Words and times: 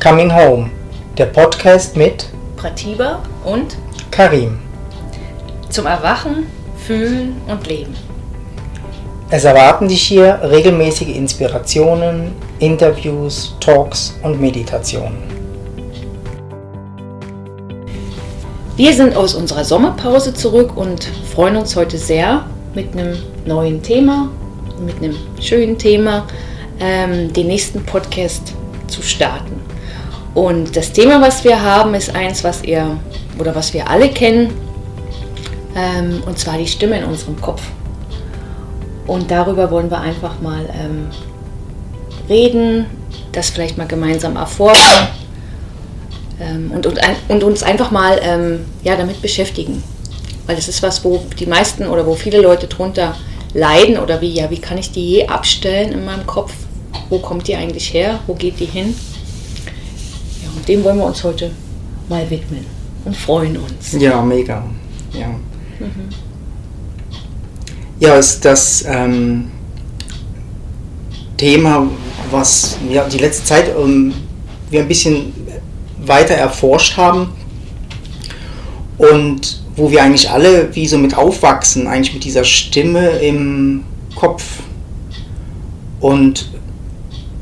Coming 0.00 0.32
Home, 0.32 0.70
der 1.18 1.26
Podcast 1.26 1.96
mit 1.96 2.28
Pratiba 2.56 3.20
und 3.44 3.76
Karim. 4.12 4.60
zum 5.70 5.86
Erwachen, 5.86 6.46
Fühlen 6.86 7.34
und 7.48 7.66
Leben. 7.66 7.96
Es 9.28 9.42
erwarten 9.42 9.88
dich 9.88 10.00
hier 10.02 10.38
regelmäßige 10.40 11.08
Inspirationen, 11.08 12.30
Interviews, 12.60 13.56
Talks 13.58 14.16
und 14.22 14.40
Meditationen. 14.40 15.18
Wir 18.76 18.94
sind 18.94 19.16
aus 19.16 19.34
unserer 19.34 19.64
Sommerpause 19.64 20.32
zurück 20.32 20.76
und 20.76 21.08
freuen 21.34 21.56
uns 21.56 21.74
heute 21.74 21.98
sehr 21.98 22.46
mit 22.72 22.92
einem 22.92 23.16
neuen 23.46 23.82
Thema, 23.82 24.30
mit 24.80 24.98
einem 24.98 25.16
schönen 25.40 25.76
Thema, 25.76 26.24
ähm, 26.78 27.32
den 27.32 27.48
nächsten 27.48 27.84
Podcast 27.84 28.54
zu 28.86 29.02
starten. 29.02 29.67
Und 30.38 30.76
das 30.76 30.92
Thema, 30.92 31.20
was 31.20 31.42
wir 31.42 31.60
haben, 31.60 31.94
ist 31.94 32.14
eins, 32.14 32.44
was 32.44 32.62
ihr 32.62 32.96
oder 33.40 33.56
was 33.56 33.74
wir 33.74 33.90
alle 33.90 34.08
kennen, 34.08 34.52
ähm, 35.74 36.22
und 36.26 36.38
zwar 36.38 36.56
die 36.58 36.68
Stimme 36.68 36.96
in 36.96 37.06
unserem 37.06 37.40
Kopf. 37.40 37.60
Und 39.08 39.32
darüber 39.32 39.68
wollen 39.72 39.90
wir 39.90 39.98
einfach 39.98 40.40
mal 40.40 40.60
ähm, 40.80 41.08
reden, 42.28 42.86
das 43.32 43.50
vielleicht 43.50 43.78
mal 43.78 43.88
gemeinsam 43.88 44.36
erforschen 44.36 45.08
ähm, 46.40 46.70
und, 46.72 46.86
und, 46.86 47.00
und 47.26 47.42
uns 47.42 47.64
einfach 47.64 47.90
mal 47.90 48.20
ähm, 48.22 48.64
ja, 48.84 48.94
damit 48.94 49.20
beschäftigen. 49.20 49.82
Weil 50.46 50.54
das 50.54 50.68
ist 50.68 50.84
was, 50.84 51.04
wo 51.04 51.20
die 51.36 51.46
meisten 51.46 51.84
oder 51.84 52.06
wo 52.06 52.14
viele 52.14 52.40
Leute 52.40 52.68
drunter 52.68 53.16
leiden 53.54 53.98
oder 53.98 54.20
wie, 54.20 54.30
ja, 54.30 54.48
wie 54.50 54.60
kann 54.60 54.78
ich 54.78 54.92
die 54.92 55.04
je 55.04 55.26
abstellen 55.26 55.90
in 55.90 56.04
meinem 56.04 56.28
Kopf? 56.28 56.52
Wo 57.08 57.18
kommt 57.18 57.48
die 57.48 57.56
eigentlich 57.56 57.92
her? 57.92 58.20
Wo 58.28 58.34
geht 58.34 58.60
die 58.60 58.66
hin? 58.66 58.94
Dem 60.68 60.84
wollen 60.84 60.98
wir 60.98 61.06
uns 61.06 61.24
heute 61.24 61.50
mal 62.10 62.28
widmen 62.28 62.66
und 63.06 63.16
freuen 63.16 63.56
uns. 63.56 63.92
Ja, 63.92 64.20
mega. 64.20 64.62
Ja, 65.14 65.30
ja 67.98 68.16
ist 68.16 68.44
das 68.44 68.84
ähm, 68.86 69.50
Thema, 71.38 71.88
was 72.30 72.76
ja, 72.90 73.08
die 73.08 73.16
letzte 73.16 73.44
Zeit 73.44 73.72
ähm, 73.78 74.12
wir 74.68 74.80
ein 74.80 74.88
bisschen 74.88 75.32
weiter 76.04 76.34
erforscht 76.34 76.98
haben 76.98 77.30
und 78.98 79.62
wo 79.74 79.90
wir 79.90 80.02
eigentlich 80.02 80.28
alle 80.28 80.74
wie 80.74 80.86
so 80.86 80.98
mit 80.98 81.16
aufwachsen, 81.16 81.86
eigentlich 81.86 82.12
mit 82.12 82.24
dieser 82.24 82.44
Stimme 82.44 83.08
im 83.20 83.84
Kopf. 84.14 84.44
Und 86.00 86.50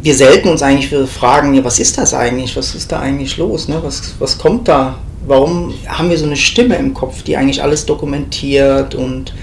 wir 0.07 0.15
selten 0.15 0.49
uns 0.49 0.63
eigentlich 0.63 1.11
fragen, 1.11 1.53
ja, 1.53 1.65
was 1.65 1.81
ist 1.81 1.99
das 1.99 2.15
eigentlich? 2.15 2.57
Was 2.57 2.77
ist 2.77 2.93
da 2.93 3.01
eigentlich 3.01 3.39
los? 3.39 3.67
Ne? 3.67 3.81
Was, 3.83 4.15
was 4.21 4.39
kommt 4.39 4.69
da? 4.69 5.01
Warum 5.27 5.75
haben 5.89 6.11
wir 6.11 6.17
so 6.17 6.27
eine 6.27 6.37
Stimme 6.37 6.77
im 6.77 6.95
Kopf, 6.95 7.25
die 7.25 7.37
eigentlich 7.37 7.61
alles 7.61 7.87
dokumentiert 7.87 8.95
und 8.95 9.35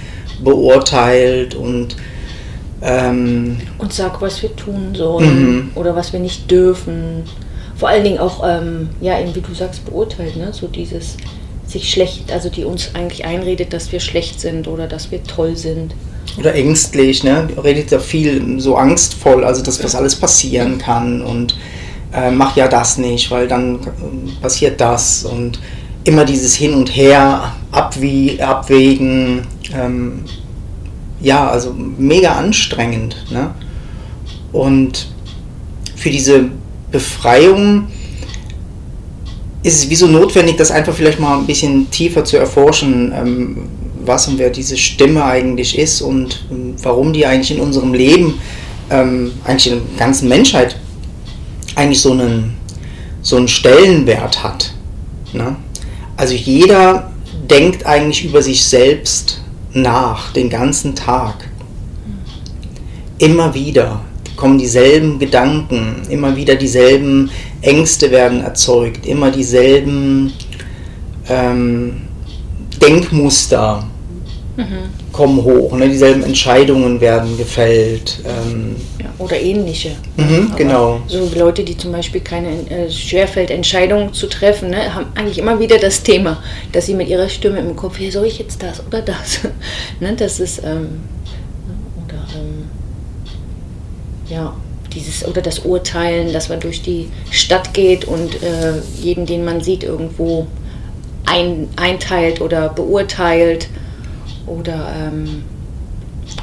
beurteilt 0.41 1.53
und 1.53 1.97
ähm, 2.81 3.57
Und 3.77 3.91
sag, 3.91 4.21
was 4.21 4.41
wir 4.41 4.55
tun 4.55 4.95
sollen 4.95 5.55
Mhm. 5.55 5.71
oder 5.75 5.97
was 5.97 6.13
wir 6.13 6.21
nicht 6.21 6.49
dürfen. 6.49 7.23
Vor 7.75 7.89
allen 7.89 8.05
Dingen 8.05 8.19
auch, 8.19 8.41
ähm, 8.47 8.87
ja, 9.01 9.19
eben 9.19 9.35
wie 9.35 9.41
du 9.41 9.53
sagst, 9.53 9.83
beurteilt, 9.83 10.37
ne? 10.37 10.53
So 10.53 10.67
dieses 10.67 11.17
sich 11.67 11.91
schlecht, 11.91 12.31
also 12.31 12.47
die 12.47 12.63
uns 12.63 12.91
eigentlich 12.93 13.25
einredet, 13.25 13.73
dass 13.73 13.91
wir 13.91 13.99
schlecht 13.99 14.39
sind 14.39 14.69
oder 14.69 14.87
dass 14.87 15.11
wir 15.11 15.23
toll 15.23 15.57
sind. 15.57 15.93
Oder 16.37 16.55
ängstlich, 16.55 17.23
ne? 17.23 17.47
redet 17.63 17.91
ja 17.91 17.99
viel 17.99 18.59
so 18.59 18.75
angstvoll, 18.75 19.43
also 19.43 19.63
dass 19.63 19.83
was 19.83 19.95
alles 19.95 20.15
passieren 20.15 20.77
kann 20.77 21.21
und 21.21 21.55
äh, 22.13 22.31
mach 22.31 22.55
ja 22.55 22.67
das 22.67 22.97
nicht, 22.97 23.29
weil 23.31 23.47
dann 23.47 23.75
äh, 23.75 24.41
passiert 24.41 24.79
das 24.81 25.25
und 25.25 25.59
immer 26.03 26.25
dieses 26.25 26.55
Hin 26.55 26.73
und 26.73 26.95
Her 26.95 27.53
abwie 27.71 28.41
abwägen, 28.41 29.47
ähm, 29.73 30.25
ja, 31.21 31.47
also 31.47 31.73
mega 31.97 32.33
anstrengend. 32.33 33.15
Ne? 33.31 33.51
Und 34.51 35.07
für 35.95 36.09
diese 36.09 36.49
Befreiung 36.91 37.87
ist 39.63 39.77
es 39.77 39.89
wieso 39.89 40.07
notwendig, 40.07 40.57
das 40.57 40.71
einfach 40.71 40.93
vielleicht 40.93 41.19
mal 41.19 41.37
ein 41.37 41.47
bisschen 41.47 41.89
tiefer 41.89 42.25
zu 42.25 42.37
erforschen, 42.37 43.13
ähm, 43.15 43.57
was 44.07 44.27
und 44.27 44.37
wer 44.37 44.49
diese 44.49 44.77
Stimme 44.77 45.23
eigentlich 45.23 45.77
ist 45.77 46.01
und 46.01 46.45
warum 46.81 47.13
die 47.13 47.25
eigentlich 47.25 47.51
in 47.51 47.59
unserem 47.59 47.93
Leben, 47.93 48.39
ähm, 48.89 49.31
eigentlich 49.43 49.73
in 49.73 49.81
der 49.89 49.97
ganzen 49.97 50.29
Menschheit, 50.29 50.77
eigentlich 51.75 52.01
so 52.01 52.11
einen, 52.11 52.55
so 53.21 53.37
einen 53.37 53.47
Stellenwert 53.47 54.43
hat. 54.43 54.73
Ne? 55.33 55.55
Also 56.17 56.35
jeder 56.35 57.11
denkt 57.49 57.85
eigentlich 57.85 58.25
über 58.25 58.41
sich 58.41 58.63
selbst 58.63 59.41
nach, 59.73 60.31
den 60.33 60.49
ganzen 60.49 60.95
Tag. 60.95 61.49
Immer 63.17 63.53
wieder 63.53 64.01
kommen 64.35 64.57
dieselben 64.57 65.19
Gedanken, 65.19 66.01
immer 66.09 66.35
wieder 66.35 66.55
dieselben 66.55 67.29
Ängste 67.61 68.11
werden 68.11 68.41
erzeugt, 68.41 69.05
immer 69.05 69.31
dieselben 69.31 70.33
ähm, 71.29 72.01
Denkmuster 72.81 73.87
kommen 75.11 75.43
hoch, 75.43 75.73
ne? 75.73 75.89
dieselben 75.89 76.23
Entscheidungen 76.23 77.01
werden 77.01 77.37
gefällt. 77.37 78.19
Ähm, 78.25 78.75
Ja, 78.99 79.05
oder 79.17 79.39
ähnliche. 79.39 79.91
Mhm, 80.17 80.53
genau. 80.55 81.01
So 81.07 81.29
Leute, 81.35 81.63
die 81.63 81.75
zum 81.75 81.91
Beispiel 81.91 82.21
keine 82.21 82.49
äh, 82.69 82.89
schwerfällt, 82.89 83.49
Entscheidungen 83.49 84.13
zu 84.13 84.27
treffen, 84.27 84.69
ne, 84.69 84.93
haben 84.93 85.07
eigentlich 85.15 85.39
immer 85.39 85.59
wieder 85.59 85.79
das 85.79 86.03
Thema, 86.03 86.43
dass 86.71 86.85
sie 86.85 86.93
mit 86.93 87.07
ihrer 87.07 87.29
Stimme 87.29 87.59
im 87.59 87.75
Kopf, 87.75 87.97
hier 87.97 88.11
soll 88.11 88.25
ich 88.25 88.37
jetzt 88.37 88.61
das 88.61 88.85
oder 88.85 89.01
das? 89.01 89.39
ne, 89.99 90.13
das 90.15 90.39
ist, 90.39 90.59
ähm, 90.59 91.01
oder, 92.05 92.23
ähm, 92.35 92.65
ja, 94.29 94.53
dieses, 94.93 95.27
oder 95.27 95.41
das 95.41 95.59
Urteilen, 95.59 96.31
dass 96.31 96.49
man 96.49 96.59
durch 96.59 96.83
die 96.83 97.09
Stadt 97.31 97.73
geht 97.73 98.05
und 98.05 98.35
äh, 98.43 98.73
jeden, 99.01 99.25
den 99.25 99.43
man 99.43 99.61
sieht, 99.61 99.83
irgendwo 99.83 100.45
ein, 101.25 101.69
einteilt 101.75 102.41
oder 102.41 102.69
beurteilt 102.69 103.67
oder 104.47 104.93
ähm, 104.97 105.43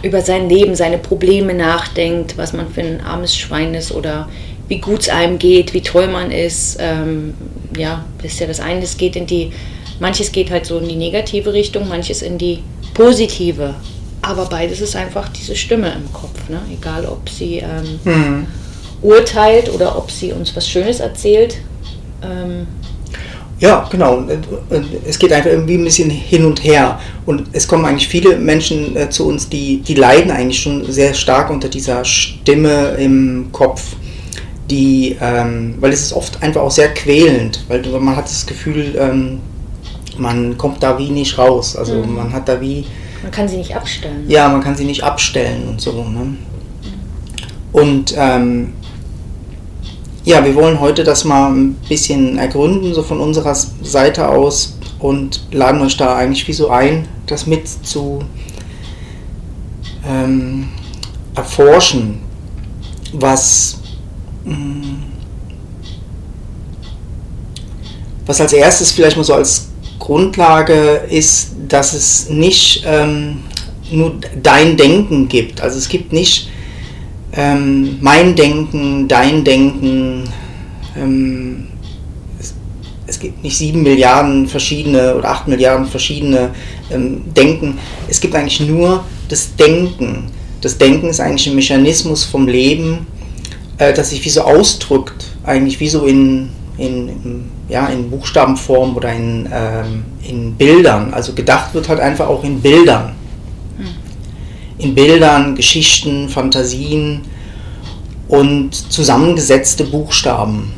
über 0.03 0.21
sein 0.23 0.49
Leben, 0.49 0.75
seine 0.75 0.99
Probleme 0.99 1.55
nachdenkt, 1.55 2.37
was 2.39 2.53
man 2.53 2.71
für 2.71 2.81
ein 2.81 3.01
armes 3.01 3.37
Schwein 3.37 3.75
ist 3.75 3.93
oder 3.93 4.29
wie 4.69 4.79
gut 4.79 5.01
es 5.01 5.09
einem 5.09 5.39
geht, 5.39 5.75
wie 5.75 5.83
toll 5.83 6.09
man 6.09 6.31
ist. 6.31 6.79
Ähm, 6.81 7.35
ja, 7.77 8.05
das 8.23 8.33
ist 8.33 8.41
ja 8.41 8.47
das 8.47 8.61
eine, 8.61 8.81
das 8.81 8.97
geht 8.97 9.17
in 9.17 9.27
die, 9.27 9.53
manches 9.99 10.33
geht 10.33 10.51
halt 10.51 10.67
so 10.67 10.79
in 10.79 10.89
die 10.89 10.97
negative 10.97 11.53
Richtung, 11.53 11.89
manches 11.89 12.23
in 12.23 12.39
die 12.39 12.63
positive. 12.95 13.75
Aber 14.23 14.47
beides 14.47 14.81
ist 14.81 14.97
einfach 14.97 15.29
diese 15.31 15.57
Stimme 15.57 15.93
im 15.93 16.13
Kopf, 16.13 16.49
ne? 16.49 16.61
egal 16.73 17.07
ob 17.07 17.29
sie 17.29 17.57
ähm, 17.57 18.01
hm. 18.05 18.47
urteilt 19.03 19.73
oder 19.73 19.97
ob 19.97 20.11
sie 20.11 20.33
uns 20.33 20.55
was 20.55 20.69
Schönes 20.69 21.01
erzählt. 21.01 21.57
Ähm, 22.23 22.67
Ja, 23.61 23.87
genau. 23.91 24.17
Und, 24.17 24.31
und 24.71 24.87
Es 25.07 25.19
geht 25.19 25.33
einfach 25.33 25.51
irgendwie 25.51 25.75
ein 25.75 25.85
bisschen 25.85 26.09
hin 26.11 26.45
und 26.47 26.65
her. 26.65 26.99
Und 27.27 27.45
es 27.53 27.69
kommen 27.69 27.85
eigentlich 27.85 28.09
viele 28.09 28.37
Menschen 28.37 28.97
äh, 28.97 29.11
zu 29.11 29.29
uns, 29.29 29.49
die, 29.49 29.83
die 29.83 29.95
leiden 29.95 30.31
eigentlich 30.31 30.61
schon 30.61 30.91
sehr 30.91 31.13
stark 31.15 31.51
unter 31.51 31.69
dieser 31.69 32.05
Stimme 32.05 32.97
im 32.99 33.49
Kopf. 33.53 33.83
Die, 34.71 35.17
ähm, 35.21 35.75
weil 35.81 35.93
es 35.93 36.01
ist 36.01 36.13
oft 36.13 36.43
einfach 36.43 36.61
auch 36.63 36.71
sehr 36.71 36.95
quälend, 36.95 37.65
weil 37.69 37.83
man 38.01 38.15
hat 38.17 38.27
das 38.27 38.47
Gefühl, 38.47 38.95
ähm, 38.97 39.41
man 40.17 40.57
kommt 40.57 40.83
da 40.83 40.97
wie 40.99 41.11
nicht 41.11 41.37
raus. 41.39 41.77
Also 41.77 41.97
Mhm. 41.97 42.15
man 42.15 42.33
hat 42.33 42.49
da 42.49 42.61
wie, 42.61 42.87
man 43.23 43.33
kann 43.33 43.49
sie 43.49 43.57
nicht 43.57 43.75
abstellen. 43.77 44.25
ja, 44.29 44.49
man 44.49 44.63
kann 44.63 44.77
sie 44.77 44.85
nicht 44.85 45.03
abstellen 45.03 45.69
und 45.69 45.81
so. 45.81 45.93
Ne? 46.05 46.37
Und 47.73 48.15
ähm, 48.17 48.73
ja, 50.31 50.45
wir 50.45 50.55
wollen 50.55 50.79
heute 50.79 51.03
das 51.03 51.25
mal 51.25 51.51
ein 51.51 51.75
bisschen 51.89 52.39
ergründen, 52.39 52.95
so 52.95 53.03
von 53.03 53.19
unserer 53.19 53.55
Seite 53.55 54.29
aus 54.29 54.79
und 55.01 55.43
laden 55.51 55.81
euch 55.83 55.97
da 55.97 56.15
eigentlich 56.15 56.47
wie 56.47 56.53
so 56.53 56.71
ein, 56.71 57.09
das 57.27 57.49
mit 57.49 57.67
zu 57.67 58.21
ähm, 60.09 60.69
erforschen, 61.35 62.21
was, 63.13 63.81
mh, 64.45 64.57
was 68.25 68.41
als 68.41 68.53
erstes 68.53 68.93
vielleicht 68.93 69.17
mal 69.17 69.25
so 69.25 69.35
als 69.35 69.71
Grundlage 69.99 71.07
ist, 71.11 71.57
dass 71.67 71.93
es 71.93 72.29
nicht 72.29 72.85
ähm, 72.87 73.43
nur 73.91 74.13
dein 74.41 74.77
Denken 74.77 75.27
gibt. 75.27 75.61
Also 75.61 75.77
es 75.77 75.89
gibt 75.89 76.13
nicht 76.13 76.49
ähm, 77.33 77.99
mein 78.01 78.35
Denken, 78.35 79.09
dein 79.09 79.45
Denken. 79.45 80.25
Ähm, 80.97 81.67
es, 82.39 82.55
es 83.07 83.21
gibt 83.21 83.43
nicht 83.43 83.57
sieben 83.57 83.83
Milliarden 83.83 84.49
verschiedene 84.49 85.15
oder 85.15 85.31
acht 85.31 85.47
Milliarden 85.49 85.87
verschiedene 85.87 86.51
ähm, 86.91 87.23
Denken. 87.35 87.79
Es 88.09 88.21
gibt 88.21 88.35
eigentlich 88.35 88.61
nur 88.61 89.05
das 89.29 89.55
Denken. 89.57 90.25
Das 90.61 90.77
Denken 90.77 91.09
ist 91.09 91.21
eigentlich 91.21 91.47
ein 91.47 91.55
Mechanismus 91.55 92.25
vom 92.25 92.47
Leben, 92.47 93.07
äh, 93.79 93.93
das 93.93 94.11
sich 94.11 94.25
wie 94.25 94.31
so 94.31 94.43
ausdrückt, 94.43 95.27
eigentlich 95.45 95.81
wie 95.81 95.89
so 95.89 96.05
in, 96.05 96.51
in, 96.77 97.45
ja, 97.69 97.87
in 97.87 98.11
Buchstabenform 98.11 98.97
oder 98.97 99.13
in, 99.13 99.49
ähm, 99.53 100.05
in 100.29 100.55
Bildern. 100.55 101.15
Also 101.15 101.33
gedacht 101.33 101.73
wird 101.75 101.89
halt 101.89 102.01
einfach 102.01 102.29
auch 102.29 102.45
in 102.45 102.61
Bildern. 102.61 103.15
In 104.81 104.95
Bildern, 104.95 105.55
Geschichten, 105.55 106.29
Fantasien 106.29 107.21
und 108.29 108.75
zusammengesetzte 108.75 109.85
Buchstaben, 109.85 110.73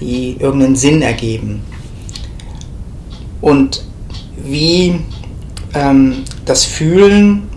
die 0.00 0.36
irgendeinen 0.38 0.76
Sinn 0.76 1.02
ergeben. 1.02 1.62
Und 3.40 3.84
wie 4.44 5.00
ähm, 5.74 6.24
das 6.44 6.64
Fühlen 6.64 7.48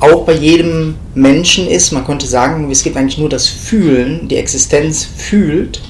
auch 0.00 0.24
bei 0.24 0.34
jedem 0.34 0.94
Menschen 1.14 1.66
ist, 1.66 1.90
man 1.92 2.04
könnte 2.06 2.26
sagen, 2.26 2.70
es 2.70 2.82
gibt 2.82 2.96
eigentlich 2.96 3.18
nur 3.18 3.28
das 3.28 3.48
Fühlen, 3.48 4.28
die 4.28 4.36
Existenz 4.36 5.04
fühlt. 5.04 5.80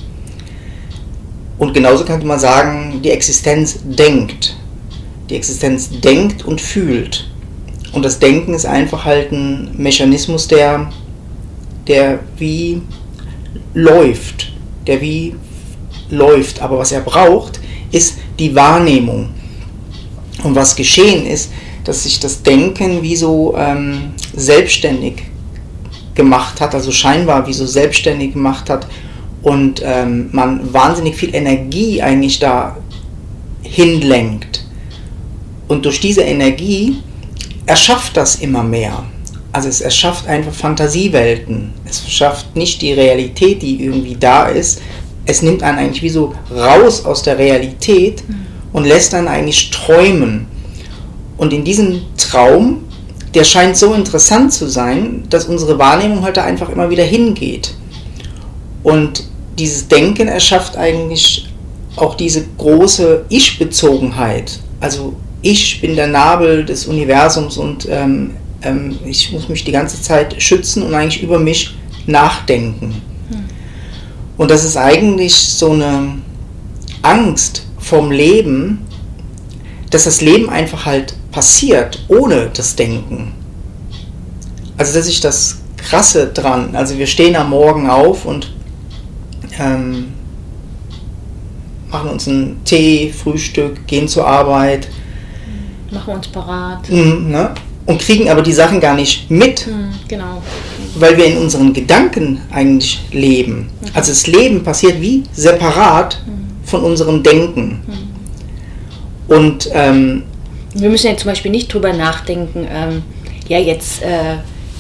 Und 1.59 1.75
genauso 1.75 2.05
könnte 2.05 2.27
man 2.27 2.39
sagen, 2.39 3.01
die 3.03 3.11
Existenz 3.11 3.81
denkt. 3.85 4.57
Die 5.29 5.37
Existenz 5.37 5.91
denkt 6.01 6.45
und 6.47 6.61
fühlt. 6.61 7.29
Und 7.93 8.05
das 8.05 8.19
Denken 8.19 8.55
ist 8.55 8.67
einfach 8.67 9.05
halt 9.05 9.33
ein 9.33 9.71
Mechanismus, 9.77 10.47
der, 10.49 10.91
der 11.87 12.21
wie 12.37 12.83
läuft, 13.75 14.53
der 14.87 15.01
wie 15.01 15.35
läuft. 16.11 16.61
Aber 16.61 16.79
was 16.79 16.93
er 16.93 17.01
braucht, 17.01 17.61
ist 17.91 18.19
die 18.39 18.55
Wahrnehmung. 18.55 19.31
Und 20.43 20.55
was 20.55 20.77
geschehen 20.77 21.27
ist, 21.27 21.51
dass 21.85 22.03
sich 22.05 22.21
das 22.21 22.43
Denken 22.43 23.03
wie 23.03 23.17
so 23.17 23.57
ähm, 23.57 24.13
selbstständig 24.35 25.23
gemacht 26.15 26.61
hat, 26.61 26.75
also 26.75 26.93
scheinbar 26.93 27.47
wie 27.47 27.53
so 27.53 27.65
selbstständig 27.65 28.35
gemacht 28.35 28.69
hat 28.69 28.87
und 29.43 29.81
ähm, 29.85 30.29
man 30.33 30.73
wahnsinnig 30.73 31.17
viel 31.17 31.35
Energie 31.35 32.03
eigentlich 32.03 32.39
da 32.39 32.77
hinlenkt. 33.63 34.67
Und 35.69 35.85
durch 35.85 36.01
diese 36.01 36.23
Energie 36.23 36.99
erschafft 37.69 38.17
das 38.17 38.37
immer 38.37 38.63
mehr. 38.63 39.05
Also 39.53 39.69
es 39.69 39.81
erschafft 39.81 40.27
einfach 40.27 40.53
Fantasiewelten. 40.53 41.73
Es 41.85 42.11
schafft 42.11 42.57
nicht 42.57 42.81
die 42.81 42.95
Realität, 42.95 43.63
die 43.63 43.85
irgendwie 43.85 44.17
da 44.19 44.47
ist. 44.47 44.81
Es 45.27 45.43
nimmt 45.43 45.63
einen 45.63 45.79
eigentlich 45.79 46.03
wie 46.03 46.09
so 46.09 46.35
raus 46.51 47.05
aus 47.05 47.23
der 47.23 47.39
Realität 47.39 48.25
und 48.73 48.85
lässt 48.85 49.13
dann 49.13 49.29
eigentlich 49.29 49.71
träumen. 49.71 50.47
Und 51.37 51.53
in 51.53 51.63
diesem 51.65 52.01
Traum, 52.17 52.85
der 53.35 53.45
scheint 53.45 53.77
so 53.77 53.93
interessant 53.93 54.53
zu 54.53 54.67
sein, 54.67 55.25
dass 55.29 55.45
unsere 55.45 55.79
Wahrnehmung 55.79 56.23
halt 56.23 56.39
da 56.39 56.45
einfach 56.45 56.71
immer 56.71 56.89
wieder 56.89 57.05
hingeht. 57.05 57.75
Und 58.83 59.25
dieses 59.59 59.89
Denken 59.89 60.29
erschafft 60.29 60.77
eigentlich 60.79 61.49
auch 61.97 62.15
diese 62.15 62.47
große 62.57 63.27
Ich-Bezogenheit. 63.29 64.59
Also 64.81 65.17
ich 65.43 65.81
bin 65.81 65.97
der 65.97 66.09
Nabel 66.09 66.65
des 66.65 66.87
Universums 66.87 67.57
und 67.57 67.87
ähm, 67.91 68.33
ähm, 68.63 68.99
ich 69.05 69.33
muss 69.33 69.49
mich 69.49 69.65
die 69.65 69.73
ganze 69.73 70.01
Zeit 70.03 70.41
schützen 70.43 70.83
und 70.83 70.95
eigentlich 70.95 71.23
über 71.23 71.39
mich 71.39 71.77
nachdenken. 72.07 73.03
Hm. 73.31 73.45
Und 74.37 74.51
das 74.51 74.65
ist 74.65 74.77
eigentlich 74.77 75.35
so 75.35 75.73
eine 75.73 76.19
Angst 77.03 77.67
vom 77.79 78.11
Leben, 78.11 78.87
dass 79.91 80.05
das 80.05 80.21
Leben 80.21 80.51
einfach 80.51 80.87
halt 80.87 81.15
passiert 81.31 82.05
ohne 82.09 82.51
das 82.53 82.77
Denken. 82.77 83.33
Also 84.77 84.95
das 84.95 85.09
ist 85.09 85.25
das 85.25 85.59
Krasse 85.77 86.29
dran. 86.29 86.75
Also 86.75 86.99
wir 86.99 87.07
stehen 87.07 87.37
am 87.37 87.51
Morgen 87.51 87.89
auf 87.89 88.25
und 88.25 88.53
ähm, 89.59 90.13
machen 91.91 92.11
uns 92.11 92.29
einen 92.29 92.63
Tee, 92.65 93.13
Frühstück, 93.13 93.87
gehen 93.87 94.09
zur 94.09 94.27
Arbeit. 94.27 94.89
Machen 95.91 96.15
uns 96.15 96.29
parat. 96.29 96.89
Mhm, 96.91 97.31
ne? 97.31 97.51
Und 97.87 98.01
kriegen 98.01 98.29
aber 98.29 98.43
die 98.43 98.53
Sachen 98.53 98.81
gar 98.81 98.95
nicht 98.95 99.31
mit. 99.31 99.67
Mhm, 99.67 99.91
genau. 100.07 100.43
Weil 100.97 101.17
wir 101.17 101.25
in 101.25 101.39
unseren 101.39 101.73
Gedanken 101.73 102.41
eigentlich 102.51 103.01
leben. 103.13 103.71
Mhm. 103.81 103.89
Also 103.95 104.13
das 104.13 104.27
Leben 104.27 104.63
passiert 104.63 105.01
wie 105.01 105.25
separat 105.33 106.21
mhm. 106.27 106.67
von 106.67 106.83
unserem 106.83 107.23
Denken. 107.23 107.81
Mhm. 107.87 109.35
Und 109.35 109.71
ähm, 109.73 110.25
wir 110.75 110.91
müssen 110.91 111.07
ja 111.07 111.17
zum 111.17 111.31
Beispiel 111.31 111.51
nicht 111.51 111.73
drüber 111.73 111.93
nachdenken, 111.93 112.67
ähm, 112.71 113.03
ja, 113.49 113.59
jetzt, 113.59 114.03
äh, 114.03 114.37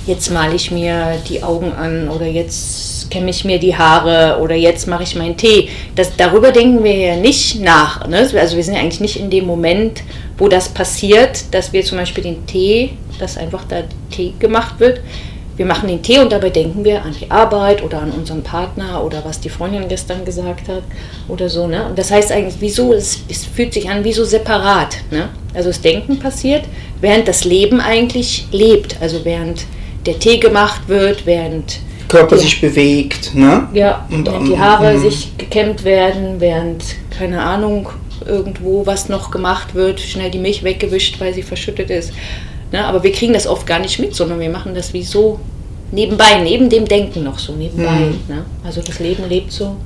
jetzt 0.07 0.31
male 0.31 0.55
ich 0.55 0.71
mir 0.71 1.17
die 1.29 1.43
Augen 1.43 1.73
an 1.73 2.09
oder 2.09 2.27
jetzt 2.27 2.98
kämme 3.11 3.31
ich 3.31 3.45
mir 3.45 3.59
die 3.59 3.77
Haare 3.77 4.41
oder 4.41 4.55
jetzt 4.55 4.87
mache 4.87 5.03
ich 5.03 5.17
meinen 5.17 5.37
Tee. 5.37 5.69
Das, 5.95 6.17
darüber 6.17 6.53
denken 6.53 6.85
wir 6.85 6.95
ja 6.95 7.17
nicht 7.17 7.61
nach. 7.61 8.07
Ne? 8.07 8.29
Also 8.35 8.57
wir 8.57 8.65
sind 8.65 8.75
ja 8.75 8.81
eigentlich 8.81 9.01
nicht 9.01 9.17
in 9.17 9.31
dem 9.31 9.47
Moment, 9.47 10.03
wo 10.37 10.49
das 10.49 10.69
passiert, 10.69 11.53
dass 11.53 11.73
wir 11.73 11.85
zum 11.85 11.99
Beispiel 11.99 12.25
den 12.25 12.47
Tee, 12.47 12.91
dass 13.19 13.37
einfach 13.37 13.65
da 13.69 13.83
Tee 14.11 14.35
gemacht 14.39 14.79
wird, 14.79 15.01
wir 15.59 15.67
machen 15.67 15.89
den 15.89 16.03
Tee 16.03 16.21
und 16.21 16.31
dabei 16.31 16.51
denken 16.51 16.85
wir 16.85 17.03
an 17.03 17.17
die 17.21 17.33
Arbeit 17.33 17.83
oder 17.83 18.01
an 18.01 18.13
unseren 18.13 18.45
Partner 18.45 19.03
oder 19.05 19.25
was 19.25 19.41
die 19.41 19.49
Freundin 19.49 19.89
gestern 19.89 20.25
gesagt 20.25 20.69
hat 20.69 20.85
oder 21.27 21.49
so. 21.49 21.67
Ne? 21.67 21.85
Und 21.85 21.99
das 21.99 22.13
heißt 22.13 22.31
eigentlich, 22.31 22.55
wieso, 22.61 22.93
es, 22.93 23.19
es 23.29 23.45
fühlt 23.45 23.75
sich 23.75 23.91
an 23.91 24.05
wie 24.05 24.13
so 24.13 24.25
separat. 24.25 24.99
Ne? 25.11 25.29
Also 25.55 25.71
das 25.71 25.81
Denken 25.81 26.21
passiert, 26.21 26.63
während 27.01 27.27
das 27.27 27.45
Leben 27.45 27.81
eigentlich 27.81 28.47
lebt. 28.53 28.99
Also 29.01 29.25
während 29.25 29.65
der 30.07 30.21
Tee 30.21 30.39
gemacht 30.39 30.83
wird, 30.87 31.27
während 31.27 31.81
Körper 32.09 32.37
die, 32.37 32.43
sich 32.43 32.61
bewegt, 32.61 33.35
ne? 33.35 33.69
Ja, 33.73 34.07
und 34.11 34.27
während 34.27 34.49
die 34.49 34.59
Haare 34.59 34.95
um, 34.95 35.01
sich 35.01 35.37
gekämmt 35.37 35.85
werden, 35.85 36.41
während, 36.41 36.83
keine 37.17 37.43
Ahnung, 37.43 37.91
irgendwo 38.27 38.87
was 38.87 39.09
noch 39.09 39.31
gemacht 39.31 39.75
wird, 39.75 40.01
schnell 40.01 40.31
die 40.31 40.39
Milch 40.39 40.63
weggewischt, 40.63 41.21
weil 41.21 41.35
sie 41.35 41.43
verschüttet 41.43 41.91
ist. 41.91 42.13
Ne? 42.73 42.85
Aber 42.85 43.03
wir 43.03 43.13
kriegen 43.13 43.33
das 43.33 43.47
oft 43.47 43.67
gar 43.67 43.79
nicht 43.79 43.99
mit, 43.99 44.15
sondern 44.15 44.41
wir 44.41 44.51
machen 44.51 44.75
das 44.75 44.93
wie 44.93 45.03
so 45.03 45.41
nebenbei, 45.93 46.41
neben 46.43 46.69
dem 46.69 46.87
Denken 46.87 47.25
noch 47.25 47.39
so 47.39 47.55
nebenbei. 47.55 47.99
Mhm. 48.01 48.35
Ne? 48.35 48.45
Also 48.65 48.83
das 48.83 48.99
Leben 48.99 49.29
lebt 49.29 49.53
so. 49.53 49.77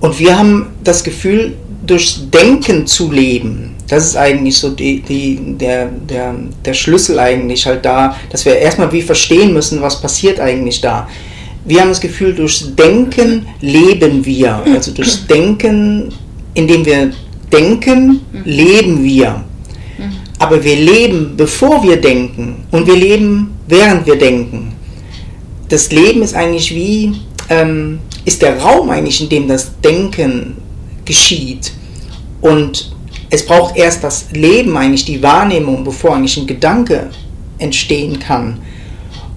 Und 0.00 0.18
wir 0.18 0.38
haben 0.38 0.74
das 0.84 1.02
Gefühl, 1.02 1.56
durchs 1.84 2.30
Denken 2.30 2.86
zu 2.86 3.10
leben. 3.10 3.74
Das 3.88 4.04
ist 4.04 4.16
eigentlich 4.16 4.58
so 4.58 4.70
die, 4.70 5.00
die, 5.00 5.40
der, 5.58 5.86
der, 5.86 6.34
der 6.64 6.74
Schlüssel 6.74 7.18
eigentlich 7.18 7.66
halt 7.66 7.84
da, 7.84 8.16
dass 8.30 8.44
wir 8.44 8.56
erstmal 8.56 8.92
wie 8.92 9.02
verstehen 9.02 9.54
müssen, 9.54 9.80
was 9.80 10.00
passiert 10.00 10.40
eigentlich 10.40 10.80
da. 10.80 11.08
Wir 11.64 11.80
haben 11.80 11.88
das 11.88 12.00
Gefühl, 12.00 12.34
durchs 12.34 12.74
Denken 12.76 13.46
leben 13.60 14.24
wir. 14.24 14.62
Also 14.74 14.92
durchs 14.92 15.26
Denken, 15.28 16.12
indem 16.54 16.84
wir 16.84 17.12
denken, 17.50 18.20
mhm. 18.32 18.42
leben 18.44 19.04
wir. 19.04 19.44
Aber 20.38 20.62
wir 20.62 20.76
leben, 20.76 21.34
bevor 21.36 21.82
wir 21.82 22.00
denken 22.00 22.64
und 22.70 22.86
wir 22.86 22.96
leben, 22.96 23.56
während 23.66 24.06
wir 24.06 24.16
denken. 24.16 24.72
Das 25.68 25.90
Leben 25.90 26.22
ist 26.22 26.34
eigentlich 26.34 26.74
wie, 26.74 27.12
ähm, 27.50 27.98
ist 28.24 28.42
der 28.42 28.58
Raum 28.60 28.88
eigentlich, 28.90 29.20
in 29.20 29.28
dem 29.28 29.48
das 29.48 29.72
Denken 29.80 30.56
geschieht. 31.04 31.72
Und 32.40 32.92
es 33.30 33.44
braucht 33.44 33.76
erst 33.76 34.02
das 34.04 34.26
Leben, 34.32 34.76
eigentlich 34.76 35.04
die 35.04 35.22
Wahrnehmung, 35.22 35.84
bevor 35.84 36.14
eigentlich 36.14 36.36
ein 36.36 36.46
Gedanke 36.46 37.10
entstehen 37.58 38.18
kann. 38.18 38.58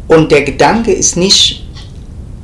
Und 0.08 0.32
der 0.32 0.44
Gedanke 0.44 0.92
ist 0.92 1.18
nicht 1.18 1.66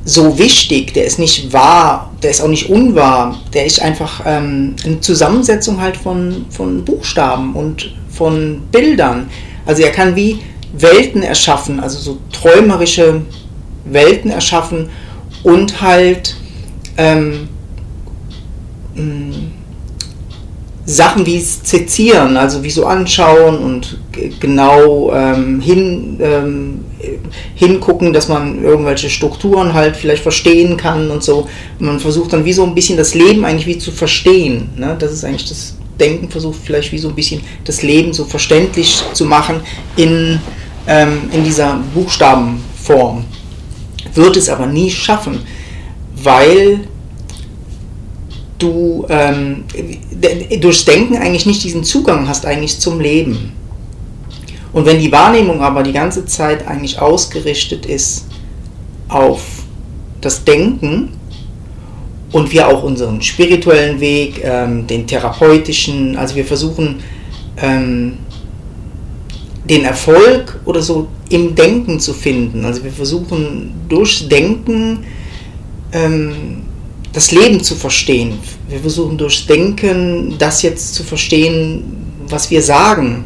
so 0.04 0.38
wichtig, 0.38 0.94
der 0.94 1.04
ist 1.04 1.18
nicht 1.18 1.52
wahr, 1.52 2.10
der 2.22 2.30
ist 2.30 2.40
auch 2.40 2.48
nicht 2.48 2.70
unwahr, 2.70 3.38
der 3.52 3.66
ist 3.66 3.80
einfach 3.80 4.22
ähm, 4.24 4.74
eine 4.84 5.00
Zusammensetzung 5.00 5.80
halt 5.80 5.96
von, 5.96 6.46
von 6.50 6.84
Buchstaben 6.84 7.54
und 7.54 7.92
von 8.08 8.62
Bildern. 8.72 9.28
Also 9.66 9.82
er 9.82 9.92
kann 9.92 10.16
wie 10.16 10.40
Welten 10.72 11.22
erschaffen, 11.22 11.78
also 11.80 11.98
so 11.98 12.18
träumerische 12.32 13.22
Welten 13.84 14.30
erschaffen 14.30 14.88
und 15.42 15.80
halt 15.80 16.36
ähm, 16.96 17.48
mm, 18.94 19.47
Sachen 20.88 21.26
wie 21.26 21.38
sezieren, 21.38 22.38
also 22.38 22.62
wie 22.62 22.70
so 22.70 22.86
anschauen 22.86 23.58
und 23.58 23.98
genau 24.40 25.12
ähm, 25.12 25.60
hin, 25.60 26.16
ähm, 26.18 26.80
hingucken, 27.54 28.14
dass 28.14 28.28
man 28.28 28.64
irgendwelche 28.64 29.10
Strukturen 29.10 29.74
halt 29.74 29.98
vielleicht 29.98 30.22
verstehen 30.22 30.78
kann 30.78 31.10
und 31.10 31.22
so. 31.22 31.46
man 31.78 32.00
versucht 32.00 32.32
dann 32.32 32.46
wie 32.46 32.54
so 32.54 32.64
ein 32.64 32.74
bisschen 32.74 32.96
das 32.96 33.14
Leben 33.14 33.44
eigentlich 33.44 33.66
wie 33.66 33.76
zu 33.76 33.92
verstehen. 33.92 34.70
Ne? 34.76 34.96
Das 34.98 35.12
ist 35.12 35.26
eigentlich 35.26 35.50
das 35.50 35.76
Denken 36.00 36.30
versucht 36.30 36.60
vielleicht 36.64 36.90
wie 36.90 36.98
so 36.98 37.10
ein 37.10 37.14
bisschen 37.14 37.42
das 37.64 37.82
Leben 37.82 38.14
so 38.14 38.24
verständlich 38.24 39.02
zu 39.12 39.26
machen 39.26 39.60
in, 39.96 40.40
ähm, 40.86 41.28
in 41.32 41.44
dieser 41.44 41.80
Buchstabenform. 41.92 43.26
Wird 44.14 44.38
es 44.38 44.48
aber 44.48 44.64
nie 44.64 44.90
schaffen, 44.90 45.40
weil 46.14 46.80
du 48.58 49.06
ähm, 49.08 49.64
durchs 50.60 50.84
Denken 50.84 51.16
eigentlich 51.16 51.46
nicht 51.46 51.62
diesen 51.64 51.84
Zugang 51.84 52.28
hast 52.28 52.46
eigentlich 52.46 52.78
zum 52.78 53.00
Leben. 53.00 53.52
Und 54.72 54.86
wenn 54.86 55.00
die 55.00 55.10
Wahrnehmung 55.12 55.62
aber 55.62 55.82
die 55.82 55.92
ganze 55.92 56.26
Zeit 56.26 56.66
eigentlich 56.66 57.00
ausgerichtet 57.00 57.86
ist 57.86 58.26
auf 59.08 59.40
das 60.20 60.44
Denken 60.44 61.10
und 62.32 62.52
wir 62.52 62.68
auch 62.68 62.82
unseren 62.82 63.22
spirituellen 63.22 64.00
Weg, 64.00 64.42
ähm, 64.44 64.86
den 64.86 65.06
therapeutischen, 65.06 66.16
also 66.16 66.34
wir 66.34 66.44
versuchen 66.44 66.96
ähm, 67.56 68.18
den 69.64 69.84
Erfolg 69.84 70.60
oder 70.64 70.82
so 70.82 71.08
im 71.30 71.54
Denken 71.54 72.00
zu 72.00 72.12
finden. 72.12 72.64
Also 72.64 72.84
wir 72.84 72.92
versuchen 72.92 73.72
durchs 73.88 74.28
Denken 74.28 75.04
ähm, 75.92 76.57
das 77.18 77.32
Leben 77.32 77.60
zu 77.60 77.74
verstehen. 77.74 78.38
Wir 78.68 78.78
versuchen 78.78 79.18
durchs 79.18 79.44
Denken 79.44 80.36
das 80.38 80.62
jetzt 80.62 80.94
zu 80.94 81.02
verstehen, 81.02 82.12
was 82.28 82.48
wir 82.48 82.62
sagen. 82.62 83.24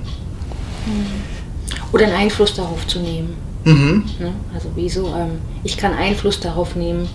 Oder 1.92 2.06
einen 2.06 2.14
Einfluss 2.14 2.54
darauf 2.54 2.87
zu 2.87 3.00
nehmen. 3.00 3.34
Mhm. 3.66 4.04
Ne? 4.18 4.32
Also 4.54 4.68
wieso? 4.75 5.08
Ähm, 5.08 5.32
ich 5.62 5.76
kann 5.76 5.92
Einfluss 5.92 6.40
darauf 6.40 6.75
nehmen, 6.75 7.06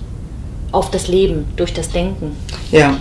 auf 0.72 0.92
das 0.92 1.08
Leben, 1.08 1.46
durch 1.56 1.74
das 1.74 1.90
Denken. 1.90 2.34
Ja. 2.72 2.98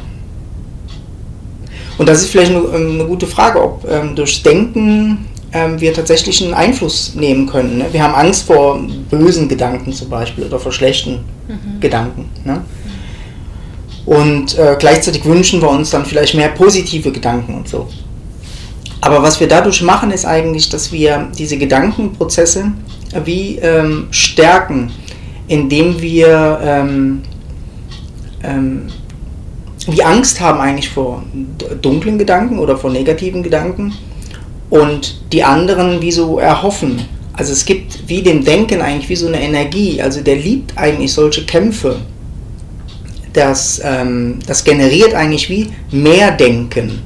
Und 1.98 2.08
das 2.08 2.22
ist 2.22 2.30
vielleicht 2.30 2.52
eine, 2.52 2.60
ähm, 2.60 2.94
eine 2.94 3.04
gute 3.04 3.26
Frage, 3.26 3.62
ob 3.62 3.86
ähm, 3.90 4.16
durchs 4.16 4.42
Denken 4.42 5.26
ähm, 5.52 5.78
wir 5.78 5.92
tatsächlich 5.92 6.42
einen 6.42 6.54
Einfluss 6.54 7.14
nehmen 7.14 7.46
können. 7.46 7.76
Ne? 7.76 7.88
Wir 7.92 8.02
haben 8.02 8.14
Angst 8.14 8.44
vor 8.44 8.80
bösen 9.10 9.50
Gedanken 9.50 9.92
zum 9.92 10.08
Beispiel 10.08 10.44
oder 10.44 10.58
vor 10.58 10.72
schlechten 10.72 11.26
mhm. 11.46 11.78
Gedanken. 11.78 12.30
Ne? 12.42 12.62
Und 14.06 14.56
äh, 14.56 14.76
gleichzeitig 14.78 15.24
wünschen 15.24 15.60
wir 15.60 15.68
uns 15.68 15.90
dann 15.90 16.06
vielleicht 16.06 16.34
mehr 16.34 16.48
positive 16.48 17.10
Gedanken 17.10 17.54
und 17.54 17.68
so. 17.68 17.88
Aber 19.00 19.22
was 19.22 19.40
wir 19.40 19.48
dadurch 19.48 19.82
machen, 19.82 20.10
ist 20.10 20.24
eigentlich, 20.24 20.68
dass 20.68 20.92
wir 20.92 21.28
diese 21.36 21.58
Gedankenprozesse 21.58 22.72
wie 23.24 23.58
ähm, 23.58 24.06
stärken, 24.10 24.90
indem 25.48 26.00
wir 26.00 26.58
ähm, 26.62 27.22
ähm, 28.42 28.86
wie 29.88 30.02
Angst 30.02 30.40
haben 30.40 30.60
eigentlich 30.60 30.88
vor 30.88 31.22
dunklen 31.80 32.18
Gedanken 32.18 32.58
oder 32.58 32.76
vor 32.76 32.90
negativen 32.90 33.42
Gedanken 33.42 33.92
und 34.70 35.20
die 35.32 35.44
anderen 35.44 36.02
wie 36.02 36.10
so 36.10 36.38
erhoffen. 36.38 37.04
Also 37.32 37.52
es 37.52 37.64
gibt 37.64 38.08
wie 38.08 38.22
dem 38.22 38.44
Denken 38.44 38.80
eigentlich 38.80 39.08
wie 39.08 39.16
so 39.16 39.28
eine 39.28 39.40
Energie. 39.40 40.00
Also 40.02 40.22
der 40.22 40.36
liebt 40.36 40.76
eigentlich 40.76 41.12
solche 41.12 41.44
Kämpfe. 41.44 42.00
Das, 43.36 43.82
ähm, 43.84 44.38
das 44.46 44.64
generiert 44.64 45.12
eigentlich 45.12 45.50
wie 45.50 45.68
mehr 45.90 46.30
Denken. 46.30 47.02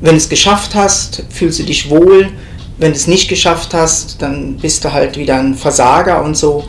Wenn 0.00 0.10
du 0.10 0.16
es 0.16 0.28
geschafft 0.28 0.74
hast, 0.74 1.22
fühlst 1.30 1.60
du 1.60 1.62
dich 1.62 1.88
wohl. 1.88 2.30
Wenn 2.78 2.90
du 2.90 2.96
es 2.96 3.06
nicht 3.06 3.28
geschafft 3.28 3.72
hast, 3.72 4.20
dann 4.20 4.56
bist 4.56 4.84
du 4.84 4.92
halt 4.92 5.16
wieder 5.16 5.38
ein 5.38 5.54
Versager 5.54 6.24
und 6.24 6.36
so. 6.36 6.64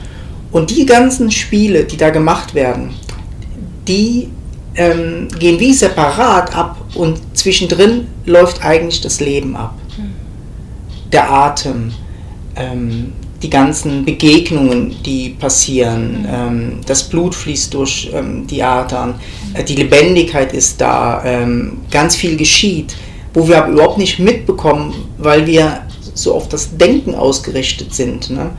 Und 0.51 0.69
die 0.69 0.85
ganzen 0.85 1.31
Spiele, 1.31 1.85
die 1.85 1.97
da 1.97 2.11
gemacht 2.11 2.53
werden, 2.53 2.91
die 3.87 4.29
ähm, 4.75 5.29
gehen 5.39 5.59
wie 5.59 5.73
separat 5.73 6.55
ab 6.55 6.77
und 6.93 7.19
zwischendrin 7.33 8.07
läuft 8.27 8.63
eigentlich 8.63 9.01
das 9.01 9.19
Leben 9.19 9.55
ab. 9.55 9.73
Hm. 9.95 10.11
Der 11.11 11.31
Atem, 11.31 11.91
ähm, 12.55 13.13
die 13.41 13.49
ganzen 13.49 14.03
Begegnungen, 14.03 14.95
die 15.05 15.29
passieren, 15.29 16.25
hm. 16.27 16.33
ähm, 16.33 16.79
das 16.85 17.03
Blut 17.03 17.35
fließt 17.35 17.73
durch 17.73 18.09
ähm, 18.13 18.47
die 18.47 18.63
Adern, 18.63 19.15
äh, 19.53 19.63
die 19.63 19.75
Lebendigkeit 19.75 20.53
ist 20.53 20.81
da, 20.81 21.23
ähm, 21.23 21.79
ganz 21.91 22.15
viel 22.15 22.35
geschieht, 22.35 22.95
wo 23.33 23.47
wir 23.47 23.63
aber 23.63 23.73
überhaupt 23.73 23.97
nicht 23.97 24.19
mitbekommen, 24.19 24.93
weil 25.17 25.45
wir 25.45 25.81
so 26.13 26.33
auf 26.33 26.49
das 26.49 26.77
Denken 26.77 27.13
ausgerichtet 27.13 27.93
sind. 27.93 28.31
Ne? 28.31 28.49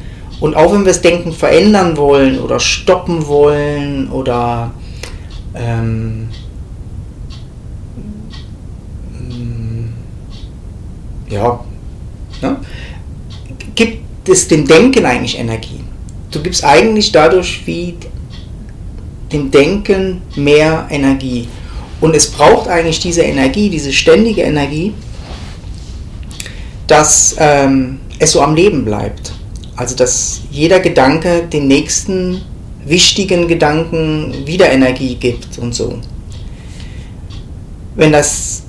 Und 0.41 0.55
auch 0.55 0.73
wenn 0.73 0.81
wir 0.81 0.93
das 0.93 1.03
Denken 1.03 1.33
verändern 1.33 1.97
wollen 1.97 2.39
oder 2.39 2.61
stoppen 2.61 3.27
wollen 3.27 4.09
oder 4.11 4.71
ähm, 5.55 6.29
mm, 9.19 9.89
ja, 11.29 11.65
ne? 12.41 12.57
Gibt 14.29 14.37
es 14.37 14.47
dem 14.47 14.67
Denken 14.67 15.07
eigentlich 15.07 15.39
Energie. 15.39 15.81
Du 16.31 16.43
gibst 16.43 16.63
eigentlich 16.63 17.13
dadurch 17.13 17.63
wie 17.65 17.95
dem 19.33 19.51
Denken 19.51 20.21
mehr 20.37 20.87
Energie. 20.91 21.49
Und 22.03 22.15
es 22.15 22.31
braucht 22.31 22.69
eigentlich 22.69 23.01
diese 23.01 23.23
Energie, 23.23 23.71
diese 23.71 23.91
ständige 23.91 24.43
Energie, 24.43 24.93
dass 26.87 27.37
ähm, 27.39 28.01
es 28.19 28.33
so 28.33 28.43
am 28.43 28.55
Leben 28.55 28.85
bleibt. 28.85 29.33
Also 29.77 29.97
dass 29.97 30.43
jeder 30.51 30.81
Gedanke 30.81 31.45
den 31.51 31.67
nächsten 31.67 32.43
wichtigen 32.85 33.49
Gedanken 33.49 34.35
wieder 34.45 34.71
Energie 34.71 35.15
gibt 35.15 35.57
und 35.57 35.75
so. 35.75 35.99
Wenn 37.95 38.13
das 38.13 38.65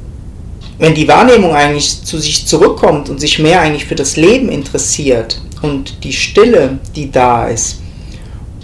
wenn 0.77 0.93
die 0.93 1.09
Wahrnehmung 1.09 1.53
eigentlich 1.53 2.05
zu 2.05 2.17
sich 2.17 2.47
zurückkommt 2.47 3.09
und 3.09 3.19
sich 3.19 3.37
mehr 3.39 3.59
eigentlich 3.59 3.83
für 3.83 3.95
das 3.95 4.15
Leben 4.15 4.47
interessiert 4.47 5.41
und 5.61 6.03
die 6.03 6.13
Stille, 6.13 6.79
die 6.95 7.11
da 7.11 7.47
ist 7.47 7.81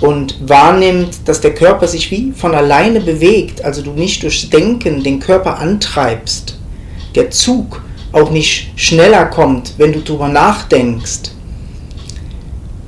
und 0.02 0.38
wahrnimmt, 0.48 1.20
dass 1.26 1.42
der 1.42 1.54
Körper 1.54 1.88
sich 1.88 2.12
wie 2.12 2.34
von 2.36 2.54
alleine 2.54 3.00
bewegt, 3.02 3.64
also 3.64 3.82
du 3.82 3.92
nicht 3.92 4.24
durchs 4.24 4.50
Denken 4.50 5.04
den 5.04 5.20
Körper 5.20 5.60
antreibst, 5.60 6.58
der 7.16 7.32
Zug 7.32 7.82
auch 8.12 8.32
nicht 8.32 8.72
schneller 8.76 9.26
kommt, 9.26 9.74
wenn 9.78 9.94
du 9.94 10.00
darüber 10.00 10.28
nachdenkst, 10.28 11.32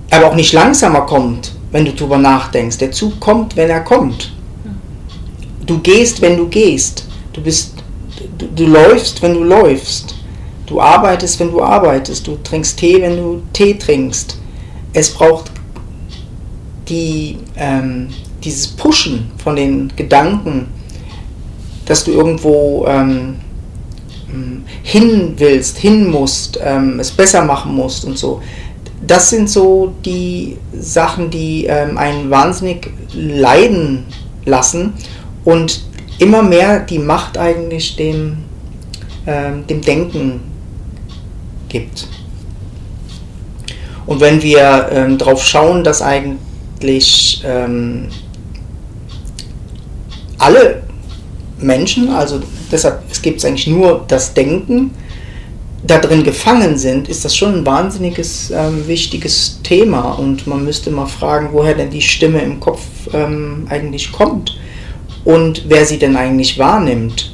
aber 0.09 0.27
auch 0.27 0.35
nicht 0.35 0.53
langsamer 0.53 1.01
kommt, 1.01 1.51
wenn 1.71 1.85
du 1.85 1.93
drüber 1.93 2.17
nachdenkst. 2.17 2.77
Der 2.77 2.91
Zug 2.91 3.19
kommt, 3.19 3.55
wenn 3.55 3.69
er 3.69 3.81
kommt. 3.81 4.33
Du 5.65 5.79
gehst, 5.79 6.21
wenn 6.21 6.37
du 6.37 6.47
gehst. 6.47 7.05
Du 7.33 7.41
bist, 7.41 7.73
du, 8.37 8.47
du 8.47 8.65
läufst, 8.67 9.21
wenn 9.21 9.33
du 9.33 9.43
läufst. 9.43 10.15
Du 10.67 10.79
arbeitest, 10.79 11.39
wenn 11.39 11.51
du 11.51 11.61
arbeitest. 11.61 12.27
Du 12.27 12.37
trinkst 12.43 12.77
Tee, 12.77 13.01
wenn 13.01 13.17
du 13.17 13.41
Tee 13.53 13.73
trinkst. 13.73 14.37
Es 14.93 15.09
braucht 15.09 15.51
die, 16.87 17.37
ähm, 17.55 18.09
dieses 18.43 18.67
Pushen 18.67 19.31
von 19.43 19.55
den 19.55 19.91
Gedanken, 19.95 20.67
dass 21.85 22.03
du 22.03 22.11
irgendwo 22.11 22.85
ähm, 22.87 23.35
hin 24.83 25.33
willst, 25.37 25.77
hin 25.77 26.11
musst, 26.11 26.59
ähm, 26.61 26.99
es 26.99 27.11
besser 27.11 27.43
machen 27.43 27.73
musst 27.73 28.05
und 28.05 28.17
so 28.17 28.41
das 29.05 29.29
sind 29.29 29.49
so 29.49 29.93
die 30.05 30.57
Sachen, 30.77 31.29
die 31.29 31.65
ähm, 31.65 31.97
einen 31.97 32.29
wahnsinnig 32.29 32.91
leiden 33.13 34.05
lassen 34.45 34.93
und 35.45 35.83
immer 36.19 36.41
mehr 36.41 36.79
die 36.79 36.99
Macht 36.99 37.37
eigentlich 37.37 37.95
dem, 37.95 38.37
ähm, 39.25 39.65
dem 39.67 39.81
Denken 39.81 40.41
gibt. 41.79 42.07
Und 44.05 44.21
wenn 44.21 44.41
wir 44.41 44.87
ähm, 44.91 45.17
darauf 45.17 45.43
schauen, 45.43 45.83
dass 45.83 46.01
eigentlich 46.01 47.43
ähm, 47.45 48.07
alle 50.37 50.83
Menschen, 51.59 52.09
also 52.09 52.39
deshalb 52.71 53.03
es 53.11 53.21
gibt 53.21 53.39
es 53.39 53.45
eigentlich 53.45 53.67
nur 53.67 54.05
das 54.07 54.33
Denken, 54.33 54.91
da 55.85 55.99
drin 55.99 56.23
gefangen 56.23 56.77
sind, 56.77 57.07
ist 57.07 57.23
das 57.23 57.35
schon 57.35 57.53
ein 57.53 57.65
wahnsinniges 57.65 58.51
ähm, 58.51 58.87
wichtiges 58.87 59.59
Thema 59.63 60.11
und 60.11 60.47
man 60.47 60.63
müsste 60.63 60.89
mal 60.89 61.05
fragen, 61.05 61.49
woher 61.51 61.75
denn 61.75 61.89
die 61.89 62.01
Stimme 62.01 62.41
im 62.41 62.59
Kopf 62.59 62.81
ähm, 63.13 63.67
eigentlich 63.69 64.11
kommt 64.11 64.57
und 65.23 65.65
wer 65.67 65.85
sie 65.85 65.99
denn 65.99 66.15
eigentlich 66.15 66.57
wahrnimmt. 66.57 67.33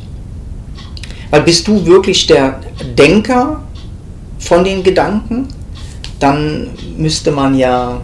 Weil 1.29 1.41
bist 1.41 1.67
du 1.67 1.85
wirklich 1.85 2.27
der 2.27 2.59
Denker 2.97 3.63
von 4.43 4.63
den 4.63 4.83
Gedanken, 4.83 5.47
dann 6.19 6.69
müsste 6.97 7.31
man 7.31 7.55
ja 7.55 8.01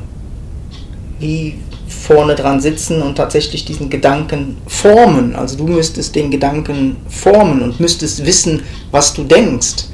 wie 1.20 1.56
vorne 1.88 2.36
dran 2.36 2.60
sitzen 2.62 3.02
und 3.02 3.16
tatsächlich 3.16 3.66
diesen 3.66 3.90
Gedanken 3.90 4.58
formen. 4.68 5.36
Also 5.36 5.58
du 5.58 5.68
müsstest 5.68 6.16
den 6.16 6.32
Gedanken 6.32 6.98
formen 7.08 7.62
und 7.62 7.80
müsstest 7.80 8.26
wissen, 8.26 8.64
was 8.92 9.14
du 9.14 9.24
denkst. 9.24 9.86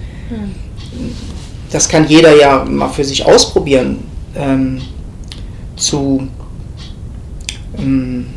Das 1.71 1.89
kann 1.89 2.07
jeder 2.07 2.35
ja 2.35 2.63
mal 2.63 2.89
für 2.89 3.03
sich 3.03 3.25
ausprobieren, 3.25 3.99
ähm, 4.35 4.81
zu, 5.75 6.27
ähm, 7.77 8.27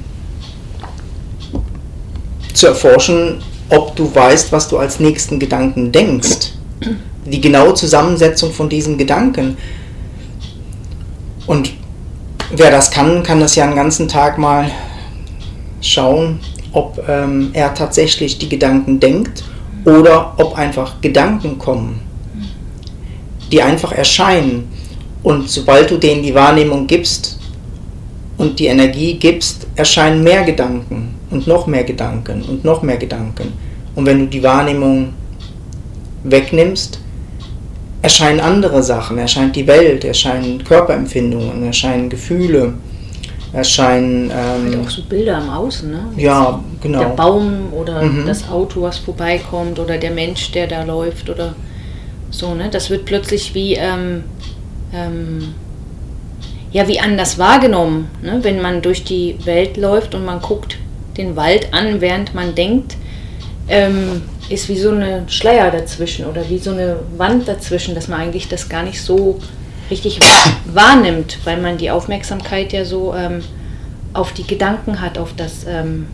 zu 2.52 2.66
erforschen, 2.68 3.40
ob 3.68 3.94
du 3.94 4.12
weißt, 4.12 4.50
was 4.50 4.68
du 4.68 4.78
als 4.78 4.98
nächsten 4.98 5.38
Gedanken 5.38 5.92
denkst. 5.92 6.57
Die 7.30 7.40
genaue 7.40 7.74
Zusammensetzung 7.74 8.52
von 8.52 8.68
diesen 8.68 8.98
Gedanken. 8.98 9.56
Und 11.46 11.72
wer 12.54 12.70
das 12.70 12.90
kann, 12.90 13.22
kann 13.22 13.40
das 13.40 13.54
ja 13.54 13.64
einen 13.64 13.74
ganzen 13.74 14.08
Tag 14.08 14.38
mal 14.38 14.70
schauen, 15.80 16.40
ob 16.72 17.02
ähm, 17.08 17.50
er 17.52 17.74
tatsächlich 17.74 18.38
die 18.38 18.48
Gedanken 18.48 19.00
denkt 19.00 19.44
oder 19.84 20.34
ob 20.38 20.56
einfach 20.56 21.00
Gedanken 21.00 21.58
kommen, 21.58 22.00
die 23.50 23.62
einfach 23.62 23.92
erscheinen. 23.92 24.68
Und 25.22 25.50
sobald 25.50 25.90
du 25.90 25.96
denen 25.96 26.22
die 26.22 26.34
Wahrnehmung 26.34 26.86
gibst 26.86 27.38
und 28.36 28.58
die 28.58 28.66
Energie 28.66 29.14
gibst, 29.14 29.66
erscheinen 29.76 30.22
mehr 30.22 30.44
Gedanken. 30.44 31.18
und 31.30 31.46
noch 31.46 31.66
mehr 31.66 31.84
Gedanken 31.84 32.42
und 32.42 32.64
noch 32.64 32.82
mehr 32.82 32.96
Gedanken. 32.96 33.52
Und 33.94 34.06
wenn 34.06 34.18
du 34.20 34.26
die 34.26 34.42
Wahrnehmung 34.42 35.12
wegnimmst, 36.24 37.00
erscheinen 38.02 38.40
andere 38.40 38.82
Sachen, 38.82 39.18
erscheint 39.18 39.56
die 39.56 39.66
Welt, 39.66 40.04
erscheinen 40.04 40.62
Körperempfindungen, 40.62 41.64
erscheinen 41.64 42.08
Gefühle, 42.08 42.74
erscheinen. 43.52 44.30
Ähm, 44.30 44.72
halt 44.72 44.86
auch 44.86 44.90
so 44.90 45.02
Bilder 45.02 45.38
im 45.38 45.50
Außen, 45.50 45.90
ne? 45.90 46.00
Ja, 46.16 46.62
genau. 46.80 46.98
Der 47.00 47.08
Baum 47.08 47.72
oder 47.72 48.02
mhm. 48.02 48.26
das 48.26 48.48
Auto, 48.48 48.82
was 48.82 48.98
vorbeikommt 48.98 49.78
oder 49.78 49.98
der 49.98 50.10
Mensch, 50.10 50.52
der 50.52 50.66
da 50.66 50.84
läuft 50.84 51.28
oder 51.28 51.54
so, 52.30 52.54
ne? 52.54 52.68
Das 52.70 52.90
wird 52.90 53.04
plötzlich 53.04 53.54
wie, 53.54 53.74
ähm, 53.74 54.24
ähm, 54.92 55.54
ja, 56.70 56.86
wie 56.86 57.00
anders 57.00 57.38
wahrgenommen, 57.38 58.08
ne? 58.22 58.38
wenn 58.42 58.60
man 58.60 58.82
durch 58.82 59.04
die 59.04 59.36
Welt 59.44 59.76
läuft 59.76 60.14
und 60.14 60.24
man 60.24 60.40
guckt 60.40 60.76
den 61.16 61.34
Wald 61.34 61.72
an, 61.72 62.00
während 62.00 62.34
man 62.34 62.54
denkt, 62.54 62.96
ähm, 63.68 64.22
ist 64.48 64.68
wie 64.68 64.78
so 64.78 64.90
eine 64.90 65.24
Schleier 65.28 65.70
dazwischen 65.70 66.26
oder 66.26 66.48
wie 66.48 66.58
so 66.58 66.70
eine 66.70 66.96
Wand 67.16 67.48
dazwischen, 67.48 67.94
dass 67.94 68.08
man 68.08 68.20
eigentlich 68.20 68.48
das 68.48 68.68
gar 68.68 68.82
nicht 68.82 69.00
so 69.02 69.38
richtig 69.90 70.20
wahrnimmt, 70.72 71.38
weil 71.44 71.60
man 71.60 71.78
die 71.78 71.90
Aufmerksamkeit 71.90 72.72
ja 72.72 72.84
so 72.84 73.14
ähm, 73.14 73.42
auf 74.12 74.32
die 74.32 74.46
Gedanken 74.46 75.00
hat, 75.00 75.18
auf 75.18 75.34
das, 75.36 75.64
ähm, 75.66 76.06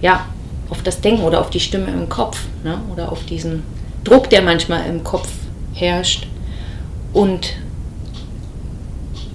ja, 0.00 0.26
auf 0.68 0.82
das 0.82 1.00
Denken 1.00 1.22
oder 1.22 1.40
auf 1.40 1.50
die 1.50 1.60
Stimme 1.60 1.88
im 1.88 2.08
Kopf 2.08 2.40
ne? 2.64 2.80
oder 2.92 3.12
auf 3.12 3.24
diesen 3.24 3.62
Druck, 4.04 4.30
der 4.30 4.42
manchmal 4.42 4.86
im 4.86 5.04
Kopf 5.04 5.28
herrscht. 5.74 6.26
Und 7.12 7.54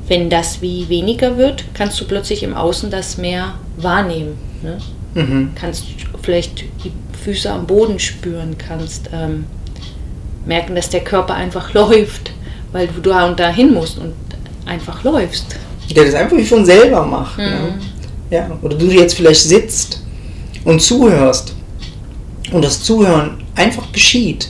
wenn 0.07 0.29
das 0.29 0.61
wie 0.61 0.89
weniger 0.89 1.37
wird, 1.37 1.65
kannst 1.73 1.99
du 1.99 2.05
plötzlich 2.05 2.43
im 2.43 2.53
Außen 2.53 2.89
das 2.89 3.17
mehr 3.17 3.53
wahrnehmen. 3.77 4.37
Ne? 4.61 4.77
Mhm. 5.13 5.51
Kannst 5.55 5.85
vielleicht 6.21 6.61
die 6.83 6.91
Füße 7.17 7.51
am 7.51 7.67
Boden 7.67 7.99
spüren, 7.99 8.57
kannst 8.57 9.09
ähm, 9.13 9.45
merken, 10.45 10.75
dass 10.75 10.89
der 10.89 11.01
Körper 11.01 11.33
einfach 11.33 11.73
läuft, 11.73 12.31
weil 12.71 12.87
du 12.87 13.01
da 13.01 13.27
und 13.27 13.39
dahin 13.39 13.73
musst 13.73 13.97
und 13.97 14.13
einfach 14.65 15.03
läufst. 15.03 15.55
Der 15.95 16.05
das 16.05 16.15
einfach 16.15 16.37
wie 16.37 16.43
von 16.43 16.65
selber 16.65 17.05
macht. 17.05 17.37
Ne? 17.37 17.45
Mhm. 17.45 17.51
Ne? 17.51 17.79
Ja. 18.29 18.59
Oder 18.61 18.77
du 18.77 18.87
jetzt 18.87 19.15
vielleicht 19.15 19.41
sitzt 19.41 20.01
und 20.65 20.81
zuhörst 20.81 21.55
und 22.51 22.63
das 22.63 22.83
Zuhören 22.83 23.43
einfach 23.55 23.89
geschieht. 23.93 24.49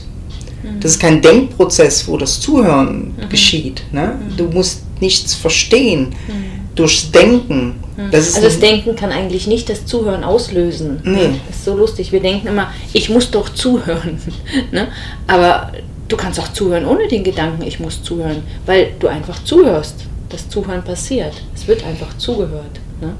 Mhm. 0.62 0.80
Das 0.80 0.92
ist 0.92 0.98
kein 0.98 1.22
Denkprozess, 1.22 2.08
wo 2.08 2.16
das 2.16 2.40
Zuhören 2.40 3.14
mhm. 3.16 3.28
geschieht. 3.28 3.82
Ne? 3.92 4.18
Mhm. 4.18 4.36
Du 4.36 4.44
musst 4.46 4.82
nichts 5.00 5.34
verstehen. 5.34 6.14
Mhm 6.26 6.58
durchs 6.78 7.10
Denken. 7.10 7.74
Hm. 7.98 8.12
Das 8.12 8.36
also 8.36 8.46
das 8.46 8.60
Denken 8.60 8.94
kann 8.94 9.10
eigentlich 9.10 9.48
nicht 9.48 9.68
das 9.68 9.84
Zuhören 9.84 10.22
auslösen. 10.22 11.00
Nee. 11.02 11.30
Das 11.48 11.56
ist 11.56 11.64
so 11.64 11.76
lustig. 11.76 12.12
Wir 12.12 12.20
denken 12.20 12.46
immer, 12.46 12.72
ich 12.92 13.10
muss 13.10 13.30
doch 13.32 13.48
zuhören. 13.48 14.20
ne? 14.72 14.86
Aber 15.26 15.72
du 16.06 16.16
kannst 16.16 16.38
auch 16.38 16.48
zuhören 16.52 16.86
ohne 16.86 17.08
den 17.08 17.24
Gedanken, 17.24 17.62
ich 17.62 17.80
muss 17.80 18.02
zuhören, 18.04 18.44
weil 18.66 18.92
du 19.00 19.08
einfach 19.08 19.42
zuhörst. 19.42 20.06
Das 20.28 20.48
Zuhören 20.48 20.84
passiert. 20.84 21.32
Es 21.54 21.66
wird 21.66 21.84
einfach 21.84 22.16
zugehört. 22.18 22.80
Ne? 23.00 23.14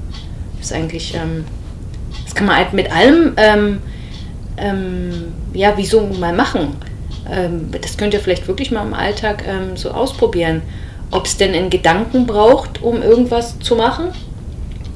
Das 0.57 0.67
ist 0.67 0.73
eigentlich, 0.73 1.13
ähm, 1.13 1.43
das 2.23 2.33
kann 2.33 2.47
man 2.47 2.55
halt 2.55 2.71
mit 2.71 2.89
allem, 2.89 3.33
ähm, 3.35 3.79
ähm, 4.57 5.33
ja, 5.53 5.73
wieso 5.75 6.01
mal 6.01 6.33
machen. 6.33 6.75
Ähm, 7.29 7.69
das 7.81 7.97
könnt 7.97 8.13
ihr 8.13 8.21
vielleicht 8.21 8.47
wirklich 8.47 8.71
mal 8.71 8.85
im 8.85 8.93
Alltag 8.93 9.43
ähm, 9.45 9.75
so 9.75 9.91
ausprobieren 9.91 10.61
ob 11.11 11.25
es 11.25 11.37
denn 11.37 11.53
einen 11.53 11.69
Gedanken 11.69 12.25
braucht, 12.25 12.81
um 12.81 13.01
irgendwas 13.01 13.59
zu 13.59 13.75
machen, 13.75 14.09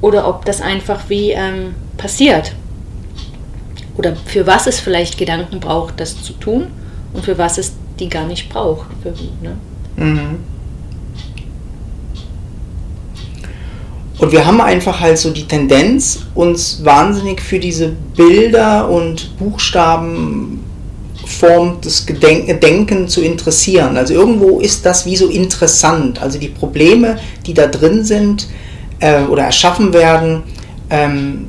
oder 0.04 0.28
ob 0.28 0.44
das 0.44 0.60
einfach 0.60 1.00
wie 1.08 1.32
ähm, 1.32 1.76
passiert. 1.96 2.54
Oder 3.96 4.18
für 4.18 4.46
was 4.46 4.68
es 4.68 4.82
vielleicht 4.82 5.18
Gedanken 5.18 5.62
braucht, 5.62 5.98
das 6.02 6.22
zu 6.22 6.34
tun 6.34 6.68
und 7.14 7.24
für 7.24 7.38
was 7.38 7.58
es 7.58 7.72
die 8.00 8.10
gar 8.10 8.26
nicht 8.26 8.50
braucht. 8.50 8.88
Für, 9.02 9.14
ne? 9.42 9.56
mhm. 9.96 10.40
Und 14.20 14.32
wir 14.34 14.46
haben 14.46 14.60
einfach 14.60 15.00
halt 15.00 15.18
so 15.18 15.32
die 15.32 15.48
Tendenz, 15.48 16.20
uns 16.36 16.84
wahnsinnig 16.84 17.42
für 17.42 17.60
diese 17.60 17.94
Bilder 18.18 18.90
und 18.90 19.38
Buchstaben 19.38 20.66
Form 21.26 21.80
des 21.80 22.06
Gedenken 22.06 23.08
zu 23.08 23.22
interessieren. 23.22 23.96
Also 23.96 24.14
irgendwo 24.14 24.60
ist 24.60 24.86
das 24.86 25.06
wie 25.06 25.16
so 25.16 25.30
interessant. 25.30 26.22
Also 26.22 26.40
die 26.40 26.50
Probleme, 26.50 27.18
die 27.46 27.54
da 27.54 27.68
drin 27.68 28.04
sind 28.04 28.48
äh, 29.04 29.24
oder 29.24 29.44
erschaffen 29.44 29.94
werden, 29.94 30.44
ähm, 30.90 31.48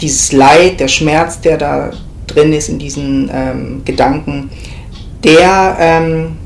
dieses 0.00 0.32
Leid, 0.32 0.80
der 0.80 0.88
Schmerz, 0.88 1.40
der 1.40 1.58
da 1.58 1.90
drin 2.26 2.52
ist 2.54 2.70
in 2.70 2.78
diesen 2.78 3.30
ähm, 3.32 3.82
Gedanken, 3.84 4.50
der, 5.22 5.76
ähm, 5.78 6.36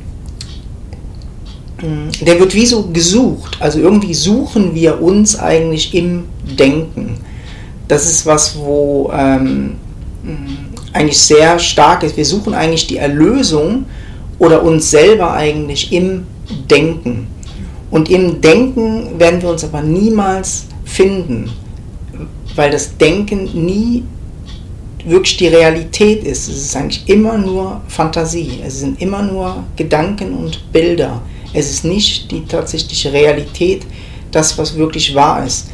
der 2.21 2.41
wird 2.41 2.55
wie 2.55 2.67
so 2.67 2.89
gesucht. 2.89 3.59
Also 3.61 3.79
irgendwie 3.79 4.15
suchen 4.15 4.75
wir 4.75 5.01
uns 5.01 5.39
eigentlich 5.39 5.95
im 5.95 6.25
Denken. 6.59 7.19
Das 7.87 8.11
ist 8.11 8.27
was, 8.27 8.57
wo 8.59 9.13
ähm, 9.15 9.77
eigentlich 10.93 11.19
sehr 11.19 11.59
stark 11.59 12.03
ist. 12.03 12.17
Wir 12.17 12.25
suchen 12.25 12.55
eigentlich 12.55 12.87
die 12.87 12.97
Erlösung 12.97 13.85
oder 14.39 14.63
uns 14.65 14.91
selber 14.91 15.35
eigentlich 15.35 15.93
im 15.93 16.27
Denken. 16.69 17.29
Und 17.95 18.11
im 18.11 18.41
Denken 18.41 19.21
werden 19.21 19.41
wir 19.41 19.51
uns 19.51 19.63
aber 19.63 19.81
niemals 19.81 20.67
finden, 20.85 21.49
weil 22.57 22.73
das 22.73 22.99
Denken 22.99 23.45
nie 23.65 24.03
wirklich 25.05 25.37
die 25.37 25.47
Realität 25.47 26.25
ist. 26.25 26.49
Es 26.49 26.57
ist 26.57 26.75
eigentlich 26.75 27.09
immer 27.09 27.39
nur 27.39 27.83
Fantasie. 27.87 28.59
Es 28.67 28.81
sind 28.81 29.01
immer 29.01 29.23
nur 29.23 29.63
Gedanken 29.77 30.35
und 30.35 30.73
Bilder. 30.73 31.23
Es 31.53 31.71
ist 31.71 31.85
nicht 31.85 32.33
die 32.33 32.45
tatsächliche 32.45 33.13
Realität, 33.13 33.87
das, 34.33 34.59
was 34.59 34.75
wirklich 34.75 35.15
wahr 35.15 35.47
ist. 35.47 35.69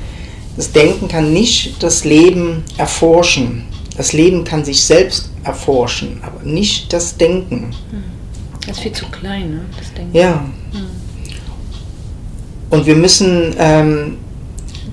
Das 0.59 0.71
Denken 0.71 1.09
kann 1.09 1.33
nicht 1.33 1.83
das 1.83 2.05
Leben 2.05 2.65
erforschen. 2.77 3.65
Das 3.97 4.13
Leben 4.13 4.45
kann 4.45 4.63
sich 4.63 4.83
selbst 4.83 5.31
erforschen, 5.43 6.21
aber 6.23 6.43
nicht 6.43 6.93
das 6.93 7.17
Denken. 7.17 7.75
Hm. 7.91 8.05
Das 8.67 8.77
ist 8.77 8.83
viel 8.83 8.93
zu 8.93 9.07
klein, 9.07 9.51
ne? 9.53 9.61
das 9.79 9.95
Denken. 9.95 10.15
Ja. 10.15 10.45
Hm. 10.73 11.00
Und 12.71 12.87
wir 12.87 12.95
müssen 12.95 13.55
ähm, 13.59 14.19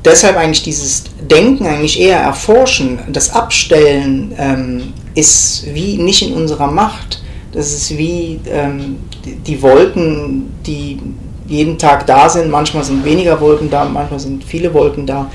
deshalb 0.04 0.36
eigentlich 0.36 0.64
dieses 0.64 1.04
Denken 1.30 1.66
eigentlich 1.66 2.00
eher 2.00 2.20
erforschen. 2.20 3.00
Das 3.12 3.34
Abstellen 3.34 4.34
ähm, 4.38 4.94
ist 5.16 5.66
wie 5.74 5.98
nicht 5.98 6.28
in 6.28 6.34
unserer 6.34 6.68
Macht. 6.68 7.22
Das 7.52 7.72
ist 7.72 7.98
wie 7.98 8.40
ähm, 8.50 8.98
die 9.26 9.62
Wolken, 9.62 10.52
die 10.66 11.00
jeden 11.48 11.78
Tag 11.78 12.06
da 12.08 12.28
sind. 12.30 12.50
Manchmal 12.50 12.84
sind 12.84 13.06
weniger 13.06 13.40
Wolken 13.40 13.70
da, 13.70 13.86
manchmal 13.86 14.20
sind 14.20 14.44
viele 14.44 14.74
Wolken 14.74 15.06
da. 15.06 15.30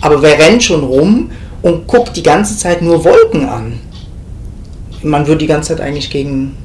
Aber 0.00 0.22
wer 0.22 0.38
rennt 0.38 0.62
schon 0.62 0.82
rum 0.82 1.30
und 1.62 1.86
guckt 1.86 2.16
die 2.16 2.22
ganze 2.22 2.56
Zeit 2.56 2.82
nur 2.82 3.04
Wolken 3.04 3.48
an. 3.48 3.78
Man 5.02 5.26
würde 5.26 5.38
die 5.38 5.46
ganze 5.46 5.76
Zeit 5.76 5.84
eigentlich 5.84 6.10
gegen 6.10 6.56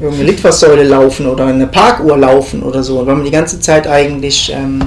irgendeine 0.00 0.30
Litfaßsäule 0.30 0.84
laufen 0.84 1.26
oder 1.26 1.46
eine 1.46 1.66
Parkuhr 1.66 2.16
laufen 2.16 2.62
oder 2.62 2.82
so, 2.82 3.06
weil 3.06 3.14
man 3.14 3.24
die 3.24 3.30
ganze 3.30 3.60
Zeit 3.60 3.86
eigentlich 3.86 4.52
ähm, 4.54 4.80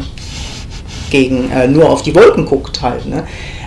gegen, 1.09 1.49
äh, 1.51 1.67
nur 1.67 1.89
auf 1.89 2.01
die 2.01 2.13
Wolken 2.15 2.45
guckt 2.45 2.81
halt. 2.81 3.05
Ne? 3.05 3.23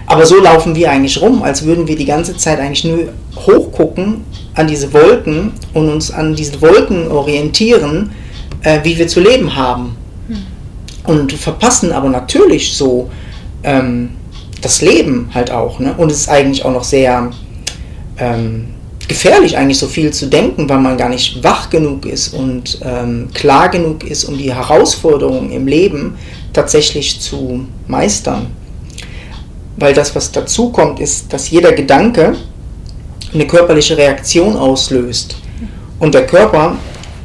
Aber 0.07 0.27
so 0.27 0.41
laufen 0.41 0.75
wir 0.75 0.91
eigentlich 0.91 1.21
rum, 1.21 1.43
als 1.43 1.65
würden 1.65 1.87
wir 1.87 1.97
die 1.97 2.05
ganze 2.05 2.37
Zeit 2.37 2.59
eigentlich 2.59 2.85
nur 2.85 3.09
hochgucken 3.37 4.25
an 4.55 4.67
diese 4.67 4.93
Wolken 4.93 5.53
und 5.73 5.89
uns 5.89 6.11
an 6.11 6.35
diese 6.35 6.61
Wolken 6.61 7.11
orientieren, 7.11 8.11
äh, 8.63 8.81
wie 8.83 8.99
wir 8.99 9.09
zu 9.09 9.21
leben 9.21 9.55
haben. 9.55 9.97
Hm. 10.29 10.37
Und 11.05 11.33
verpassen 11.33 11.93
aber 11.93 12.09
natürlich 12.09 12.75
so 12.75 13.09
ähm, 13.63 14.11
das 14.61 14.83
Leben 14.83 15.31
halt 15.33 15.51
auch. 15.51 15.79
Ne? 15.79 15.95
Und 15.97 16.11
es 16.11 16.23
ist 16.23 16.29
eigentlich 16.29 16.65
auch 16.65 16.73
noch 16.73 16.85
sehr 16.85 17.31
ähm, 18.19 18.67
gefährlich, 19.11 19.59
eigentlich 19.59 19.79
so 19.79 19.89
viel 19.89 20.13
zu 20.13 20.27
denken, 20.27 20.69
weil 20.69 20.79
man 20.79 20.97
gar 20.97 21.09
nicht 21.09 21.43
wach 21.43 21.69
genug 21.69 22.07
ist 22.07 22.33
und 22.33 22.79
ähm, 22.85 23.29
klar 23.35 23.69
genug 23.69 24.05
ist, 24.05 24.23
um 24.23 24.39
die 24.39 24.55
Herausforderungen 24.55 25.51
im 25.51 25.67
Leben 25.67 26.17
tatsächlich 26.53 27.21
zu 27.21 27.67
meistern. 27.89 28.47
Weil 29.77 29.95
das, 29.95 30.15
was 30.15 30.31
dazu 30.31 30.71
kommt, 30.71 31.01
ist, 31.01 31.33
dass 31.33 31.51
jeder 31.51 31.73
Gedanke 31.73 32.37
eine 33.35 33.49
körperliche 33.49 33.97
Reaktion 33.97 34.55
auslöst. 34.55 35.35
Und 35.99 36.15
der 36.15 36.27
Körper 36.27 36.77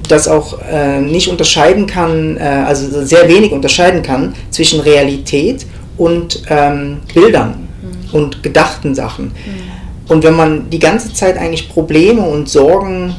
das 0.08 0.28
auch 0.28 0.60
äh, 0.62 1.00
nicht 1.02 1.28
unterscheiden 1.28 1.86
kann, 1.86 2.38
äh, 2.38 2.42
also 2.42 3.06
sehr 3.06 3.28
wenig 3.28 3.52
unterscheiden 3.52 4.02
kann 4.02 4.34
zwischen 4.50 4.80
Realität 4.80 5.68
und 5.98 6.42
ähm, 6.50 6.98
Bildern 7.14 7.68
mhm. 7.84 8.16
und 8.16 8.42
gedachten 8.42 8.96
Sachen. 8.96 9.26
Mhm. 9.26 9.75
Und 10.08 10.24
wenn 10.24 10.36
man 10.36 10.70
die 10.70 10.80
ganze 10.80 11.14
Zeit 11.14 11.38
eigentlich 11.38 11.70
Probleme 11.70 12.22
und 12.22 12.48
Sorgen 12.48 13.16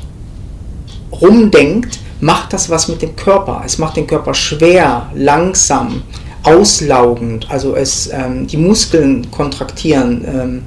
rumdenkt, 1.20 1.98
macht 2.20 2.52
das 2.52 2.70
was 2.70 2.88
mit 2.88 3.02
dem 3.02 3.16
Körper. 3.16 3.62
Es 3.64 3.78
macht 3.78 3.96
den 3.96 4.06
Körper 4.06 4.34
schwer, 4.34 5.10
langsam, 5.14 6.02
auslaugend, 6.42 7.50
also 7.50 7.74
es, 7.74 8.08
ähm, 8.12 8.46
die 8.46 8.56
Muskeln 8.56 9.30
kontraktieren, 9.30 10.24
ähm, 10.26 10.62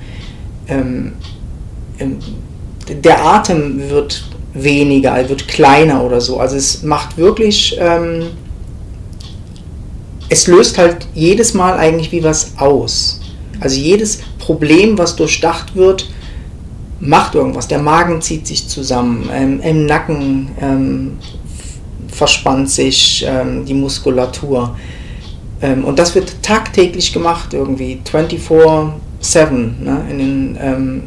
ähm, 0.67 1.13
ähm 1.99 2.19
der 3.03 3.23
Atem 3.23 3.89
wird 3.91 4.23
weniger, 4.53 5.29
wird 5.29 5.47
kleiner 5.47 6.03
oder 6.03 6.19
so. 6.19 6.39
Also 6.39 6.55
es 6.55 6.81
macht 6.81 7.17
wirklich, 7.17 7.77
ähm, 7.79 8.31
es 10.27 10.47
löst 10.47 10.79
halt 10.79 11.07
jedes 11.13 11.53
Mal 11.53 11.77
eigentlich 11.77 12.11
wie 12.11 12.23
was 12.23 12.53
aus. 12.57 13.19
Also 13.59 13.79
jedes 13.79 14.19
Problem, 14.37 14.97
was 14.97 15.15
durchdacht 15.15 15.75
wird, 15.75 16.09
macht 16.99 17.35
irgendwas. 17.35 17.67
Der 17.67 17.79
Magen 17.79 18.21
zieht 18.21 18.47
sich 18.47 18.67
zusammen, 18.67 19.29
ähm, 19.33 19.61
im 19.61 19.85
Nacken 19.85 20.49
ähm, 20.61 21.17
verspannt 22.07 22.69
sich 22.69 23.25
ähm, 23.27 23.65
die 23.65 23.73
Muskulatur. 23.73 24.75
Ähm, 25.61 25.85
und 25.85 25.99
das 25.99 26.15
wird 26.15 26.41
tagtäglich 26.41 27.13
gemacht, 27.13 27.53
irgendwie 27.53 28.01
24-7. 28.05 28.91
Ne? 29.81 30.05
In 30.09 30.57
ähm, 30.59 31.03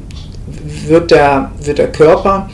wird, 0.86 1.10
der, 1.10 1.52
wird 1.62 1.78
der 1.78 1.90
Körper 1.90 2.48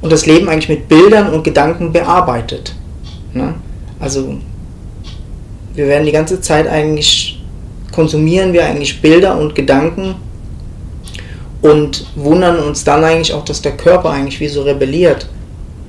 und 0.00 0.12
das 0.12 0.26
Leben 0.26 0.48
eigentlich 0.48 0.68
mit 0.68 0.88
Bildern 0.88 1.32
und 1.32 1.44
Gedanken 1.44 1.92
bearbeitet. 1.92 2.74
Ne? 3.32 3.54
Also 4.00 4.36
wir 5.74 5.86
werden 5.86 6.04
die 6.04 6.12
ganze 6.12 6.40
Zeit 6.40 6.66
eigentlich, 6.66 7.41
konsumieren 7.92 8.52
wir 8.52 8.64
eigentlich 8.64 9.00
Bilder 9.00 9.38
und 9.38 9.54
Gedanken 9.54 10.16
und 11.60 12.06
wundern 12.16 12.58
uns 12.58 12.82
dann 12.84 13.04
eigentlich 13.04 13.32
auch, 13.32 13.44
dass 13.44 13.62
der 13.62 13.72
Körper 13.72 14.10
eigentlich 14.10 14.40
wie 14.40 14.48
so 14.48 14.62
rebelliert 14.62 15.28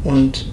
und 0.03 0.45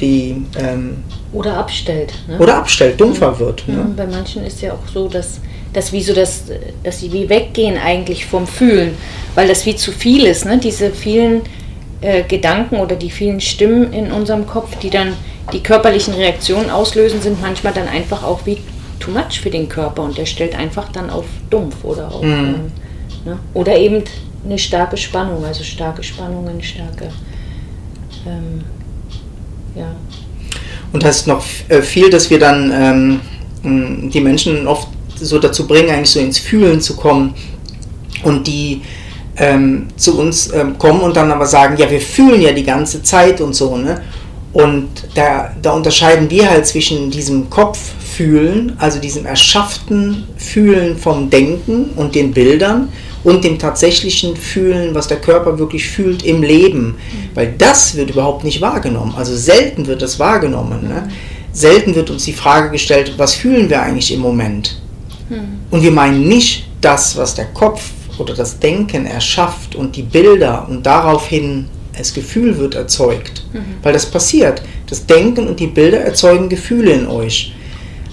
die... 0.00 0.42
Ähm, 0.58 0.98
oder 1.32 1.56
abstellt. 1.56 2.14
Ne? 2.26 2.38
Oder 2.38 2.56
abstellt, 2.56 3.00
dumpfer 3.00 3.32
mhm. 3.32 3.38
wird. 3.38 3.68
Ne? 3.68 3.86
Bei 3.96 4.06
manchen 4.06 4.44
ist 4.44 4.60
ja 4.60 4.72
auch 4.72 4.88
so, 4.92 5.08
dass, 5.08 5.40
dass 5.72 5.92
wie 5.92 6.02
so 6.02 6.14
das, 6.14 6.44
dass 6.82 7.00
sie 7.00 7.12
wie 7.12 7.28
weggehen 7.28 7.78
eigentlich 7.78 8.26
vom 8.26 8.46
Fühlen, 8.46 8.96
weil 9.34 9.48
das 9.48 9.66
wie 9.66 9.76
zu 9.76 9.92
viel 9.92 10.26
ist, 10.26 10.44
ne? 10.44 10.58
diese 10.58 10.90
vielen 10.90 11.42
äh, 12.00 12.22
Gedanken 12.24 12.76
oder 12.76 12.96
die 12.96 13.10
vielen 13.10 13.40
Stimmen 13.40 13.92
in 13.92 14.12
unserem 14.12 14.46
Kopf, 14.46 14.76
die 14.78 14.90
dann 14.90 15.14
die 15.52 15.62
körperlichen 15.62 16.14
Reaktionen 16.14 16.70
auslösen, 16.70 17.22
sind 17.22 17.40
manchmal 17.40 17.72
dann 17.72 17.88
einfach 17.88 18.22
auch 18.22 18.40
wie 18.44 18.58
too 18.98 19.10
much 19.10 19.40
für 19.40 19.50
den 19.50 19.68
Körper 19.68 20.02
und 20.02 20.18
der 20.18 20.26
stellt 20.26 20.54
einfach 20.54 20.90
dann 20.90 21.10
auf 21.10 21.24
dumpf 21.50 21.76
oder 21.82 22.12
auf. 22.12 22.22
Mhm. 22.22 22.30
Ähm, 22.30 22.54
ne? 23.24 23.38
Oder 23.54 23.76
eben 23.76 24.02
eine 24.44 24.58
starke 24.58 24.96
Spannung, 24.96 25.44
also 25.44 25.62
starke 25.62 26.02
Spannungen, 26.02 26.62
starke. 26.62 27.10
Ähm, 28.26 28.62
ja. 29.74 29.90
Und 30.92 31.04
hast 31.04 31.26
noch 31.26 31.44
äh, 31.68 31.82
viel, 31.82 32.10
dass 32.10 32.30
wir 32.30 32.38
dann 32.38 33.20
ähm, 33.64 34.10
die 34.10 34.20
Menschen 34.20 34.66
oft 34.66 34.88
so 35.16 35.38
dazu 35.38 35.66
bringen, 35.66 35.90
eigentlich 35.90 36.10
so 36.10 36.20
ins 36.20 36.38
Fühlen 36.38 36.80
zu 36.80 36.96
kommen 36.96 37.34
und 38.22 38.46
die 38.46 38.82
ähm, 39.36 39.88
zu 39.96 40.18
uns 40.18 40.52
ähm, 40.52 40.78
kommen 40.78 41.00
und 41.00 41.16
dann 41.16 41.30
aber 41.30 41.46
sagen, 41.46 41.76
ja, 41.76 41.90
wir 41.90 42.00
fühlen 42.00 42.40
ja 42.40 42.52
die 42.52 42.64
ganze 42.64 43.02
Zeit 43.02 43.40
und 43.40 43.54
so, 43.54 43.76
ne? 43.76 44.00
Und 44.52 44.88
da, 45.14 45.54
da 45.60 45.72
unterscheiden 45.72 46.30
wir 46.30 46.48
halt 46.48 46.66
zwischen 46.66 47.10
diesem 47.10 47.50
Kopffühlen, 48.18 48.72
also 48.78 48.98
diesem 48.98 49.26
erschafften 49.26 50.24
Fühlen 50.36 50.98
vom 50.98 51.30
Denken 51.30 51.90
und 51.94 52.16
den 52.16 52.32
Bildern 52.32 52.88
und 53.22 53.44
dem 53.44 53.60
tatsächlichen 53.60 54.36
Fühlen, 54.36 54.94
was 54.94 55.06
der 55.06 55.20
Körper 55.20 55.58
wirklich 55.58 55.86
fühlt 55.86 56.24
im 56.24 56.42
Leben. 56.42 56.86
Mhm. 56.86 56.96
Weil 57.34 57.54
das 57.56 57.94
wird 57.94 58.10
überhaupt 58.10 58.42
nicht 58.42 58.60
wahrgenommen. 58.60 59.14
Also 59.16 59.36
selten 59.36 59.86
wird 59.86 60.02
das 60.02 60.18
wahrgenommen. 60.18 60.88
Ne? 60.88 61.08
Selten 61.52 61.94
wird 61.94 62.10
uns 62.10 62.24
die 62.24 62.32
Frage 62.32 62.70
gestellt, 62.70 63.14
was 63.16 63.34
fühlen 63.34 63.70
wir 63.70 63.82
eigentlich 63.82 64.12
im 64.12 64.20
Moment? 64.20 64.80
Mhm. 65.28 65.60
Und 65.70 65.82
wir 65.82 65.92
meinen 65.92 66.26
nicht 66.26 66.66
das, 66.80 67.16
was 67.16 67.36
der 67.36 67.46
Kopf 67.46 67.90
oder 68.18 68.34
das 68.34 68.58
Denken 68.58 69.06
erschafft 69.06 69.76
und 69.76 69.94
die 69.94 70.02
Bilder 70.02 70.66
und 70.68 70.84
daraufhin 70.84 71.66
das 71.96 72.12
Gefühl 72.12 72.58
wird 72.58 72.74
erzeugt. 72.74 73.44
Mhm. 73.52 73.76
Weil 73.82 73.92
das 73.92 74.06
passiert. 74.06 74.60
Das 74.88 75.06
Denken 75.06 75.46
und 75.46 75.60
die 75.60 75.68
Bilder 75.68 75.98
erzeugen 75.98 76.48
Gefühle 76.48 76.92
in 76.92 77.06
euch. 77.06 77.52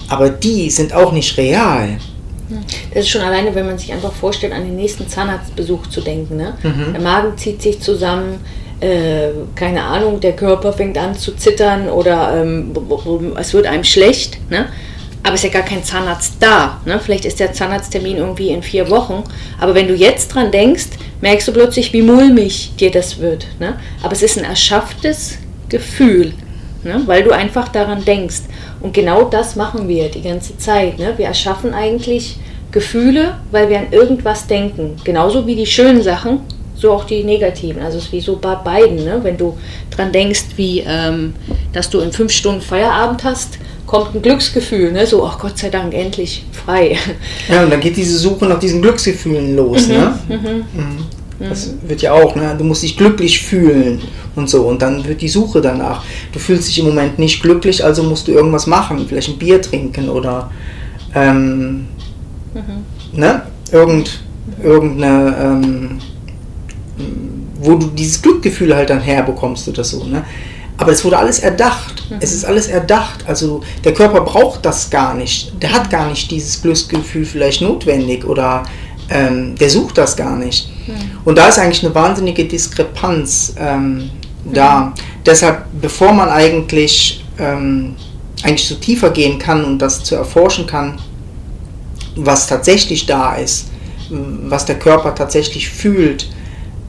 Aber 0.08 0.30
die 0.30 0.70
sind 0.70 0.92
auch 0.92 1.12
nicht 1.12 1.36
real. 1.36 1.98
Das 2.94 3.04
ist 3.04 3.10
schon 3.10 3.22
alleine, 3.22 3.54
wenn 3.54 3.66
man 3.66 3.78
sich 3.78 3.92
einfach 3.92 4.12
vorstellt, 4.12 4.52
an 4.52 4.64
den 4.64 4.76
nächsten 4.76 5.08
Zahnarztbesuch 5.08 5.88
zu 5.88 6.00
denken. 6.00 6.36
Ne? 6.36 6.56
Mhm. 6.62 6.92
Der 6.92 7.02
Magen 7.02 7.36
zieht 7.36 7.60
sich 7.60 7.80
zusammen, 7.80 8.40
äh, 8.80 9.30
keine 9.54 9.82
Ahnung, 9.82 10.20
der 10.20 10.34
Körper 10.34 10.72
fängt 10.72 10.96
an 10.98 11.16
zu 11.16 11.34
zittern 11.34 11.88
oder 11.88 12.40
ähm, 12.40 12.72
es 13.36 13.52
wird 13.52 13.66
einem 13.66 13.84
schlecht. 13.84 14.38
Ne? 14.50 14.66
Aber 15.22 15.34
es 15.34 15.42
ist 15.42 15.52
ja 15.52 15.60
gar 15.60 15.68
kein 15.68 15.82
Zahnarzt 15.82 16.34
da. 16.38 16.80
Ne? 16.84 17.00
Vielleicht 17.02 17.24
ist 17.24 17.40
der 17.40 17.52
Zahnarzttermin 17.52 18.16
irgendwie 18.18 18.50
in 18.50 18.62
vier 18.62 18.88
Wochen. 18.90 19.24
Aber 19.58 19.74
wenn 19.74 19.88
du 19.88 19.94
jetzt 19.94 20.28
dran 20.28 20.52
denkst, 20.52 20.86
merkst 21.20 21.48
du 21.48 21.52
plötzlich, 21.52 21.92
wie 21.92 22.02
mulmig 22.02 22.74
dir 22.78 22.92
das 22.92 23.18
wird. 23.18 23.46
Ne? 23.58 23.76
Aber 24.02 24.12
es 24.12 24.22
ist 24.22 24.38
ein 24.38 24.44
erschafftes 24.44 25.38
Gefühl, 25.68 26.32
ne? 26.86 27.02
weil 27.06 27.22
du 27.22 27.32
einfach 27.32 27.68
daran 27.68 28.04
denkst. 28.04 28.42
Und 28.80 28.94
genau 28.94 29.24
das 29.24 29.56
machen 29.56 29.88
wir 29.88 30.08
die 30.08 30.22
ganze 30.22 30.56
Zeit. 30.56 30.98
Ne? 30.98 31.14
Wir 31.16 31.26
erschaffen 31.26 31.74
eigentlich 31.74 32.38
Gefühle, 32.72 33.34
weil 33.50 33.68
wir 33.68 33.78
an 33.78 33.86
irgendwas 33.90 34.46
denken. 34.46 34.96
Genauso 35.04 35.46
wie 35.46 35.56
die 35.56 35.66
schönen 35.66 36.02
Sachen, 36.02 36.40
so 36.74 36.92
auch 36.92 37.04
die 37.04 37.24
negativen. 37.24 37.82
Also 37.82 37.98
es 37.98 38.04
ist 38.04 38.12
wie 38.12 38.20
so 38.20 38.36
bei 38.36 38.54
beiden. 38.54 39.04
Ne? 39.04 39.20
Wenn 39.22 39.36
du 39.36 39.56
dran 39.90 40.12
denkst, 40.12 40.44
wie 40.56 40.84
ähm, 40.86 41.34
dass 41.72 41.90
du 41.90 42.00
in 42.00 42.12
fünf 42.12 42.32
Stunden 42.32 42.60
Feierabend 42.60 43.24
hast, 43.24 43.58
kommt 43.86 44.14
ein 44.14 44.22
Glücksgefühl, 44.22 44.92
ne? 44.92 45.06
so, 45.06 45.24
ach 45.24 45.38
Gott 45.38 45.58
sei 45.58 45.70
Dank, 45.70 45.94
endlich 45.94 46.44
frei. 46.52 46.98
Ja, 47.48 47.62
und 47.62 47.70
dann 47.70 47.80
geht 47.80 47.96
diese 47.96 48.18
Suche 48.18 48.46
nach 48.46 48.58
diesen 48.58 48.82
Glücksgefühlen 48.82 49.56
los. 49.56 49.86
Mhm, 49.86 49.94
ne? 49.94 50.18
Mhm. 50.28 50.64
mhm. 50.74 50.98
Das 51.38 51.74
wird 51.86 52.02
ja 52.02 52.12
auch, 52.12 52.34
ne? 52.34 52.54
du 52.56 52.64
musst 52.64 52.82
dich 52.82 52.96
glücklich 52.96 53.40
fühlen 53.40 54.00
und 54.36 54.48
so. 54.48 54.62
Und 54.62 54.80
dann 54.80 55.06
wird 55.06 55.20
die 55.20 55.28
Suche 55.28 55.60
danach. 55.60 56.02
Du 56.32 56.38
fühlst 56.38 56.68
dich 56.68 56.78
im 56.78 56.86
Moment 56.86 57.18
nicht 57.18 57.42
glücklich, 57.42 57.84
also 57.84 58.02
musst 58.02 58.28
du 58.28 58.32
irgendwas 58.32 58.66
machen. 58.66 59.04
Vielleicht 59.06 59.28
ein 59.28 59.38
Bier 59.38 59.60
trinken 59.60 60.08
oder 60.08 60.50
ähm, 61.14 61.88
mhm. 62.54 63.20
ne? 63.20 63.42
Irgend, 63.70 64.20
irgendeine, 64.62 65.36
ähm, 65.40 65.98
wo 67.60 67.74
du 67.74 67.88
dieses 67.88 68.22
Glückgefühl 68.22 68.74
halt 68.74 68.90
dann 68.90 69.00
herbekommst 69.00 69.68
oder 69.68 69.84
so. 69.84 70.04
Ne? 70.04 70.24
Aber 70.78 70.92
es 70.92 71.04
wurde 71.04 71.18
alles 71.18 71.40
erdacht. 71.40 72.04
Mhm. 72.10 72.16
Es 72.20 72.32
ist 72.32 72.44
alles 72.44 72.68
erdacht. 72.68 73.24
Also 73.26 73.62
der 73.84 73.92
Körper 73.92 74.20
braucht 74.22 74.64
das 74.64 74.88
gar 74.88 75.14
nicht. 75.14 75.52
Der 75.62 75.72
hat 75.72 75.90
gar 75.90 76.08
nicht 76.08 76.30
dieses 76.30 76.62
Glücksgefühl 76.62 77.24
vielleicht 77.24 77.60
notwendig 77.60 78.24
oder 78.24 78.62
ähm, 79.10 79.54
der 79.56 79.70
sucht 79.70 79.98
das 79.98 80.16
gar 80.16 80.36
nicht. 80.36 80.68
Mhm. 80.86 80.94
Und 81.24 81.38
da 81.38 81.48
ist 81.48 81.58
eigentlich 81.58 81.84
eine 81.84 81.94
wahnsinnige 81.94 82.44
Diskrepanz 82.44 83.54
ähm, 83.58 84.10
da. 84.52 84.80
Mhm. 84.80 84.92
Deshalb, 85.24 85.64
bevor 85.80 86.12
man 86.12 86.28
eigentlich, 86.28 87.24
ähm, 87.38 87.96
eigentlich 88.42 88.68
so 88.68 88.76
tiefer 88.76 89.10
gehen 89.10 89.38
kann 89.38 89.64
und 89.64 89.78
das 89.78 90.02
zu 90.04 90.14
erforschen 90.14 90.66
kann, 90.66 90.98
was 92.16 92.46
tatsächlich 92.46 93.06
da 93.06 93.36
ist, 93.36 93.68
was 94.08 94.64
der 94.64 94.78
Körper 94.78 95.14
tatsächlich 95.14 95.68
fühlt, 95.68 96.28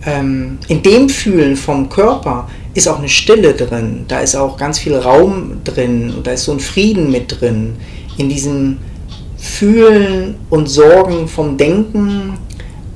ähm, 0.05 0.59
in 0.67 0.81
dem 0.83 1.09
Fühlen 1.09 1.55
vom 1.55 1.89
Körper 1.89 2.47
ist 2.73 2.87
auch 2.87 2.99
eine 2.99 3.09
Stille 3.09 3.53
drin, 3.53 4.05
da 4.07 4.19
ist 4.19 4.35
auch 4.35 4.55
ganz 4.55 4.79
viel 4.79 4.95
Raum 4.95 5.61
drin 5.63 6.13
und 6.15 6.27
da 6.27 6.31
ist 6.31 6.43
so 6.43 6.51
ein 6.51 6.59
Frieden 6.59 7.11
mit 7.11 7.41
drin. 7.41 7.75
In 8.17 8.29
diesem 8.29 8.77
Fühlen 9.37 10.35
und 10.49 10.67
Sorgen 10.67 11.27
vom 11.27 11.57
Denken 11.57 12.37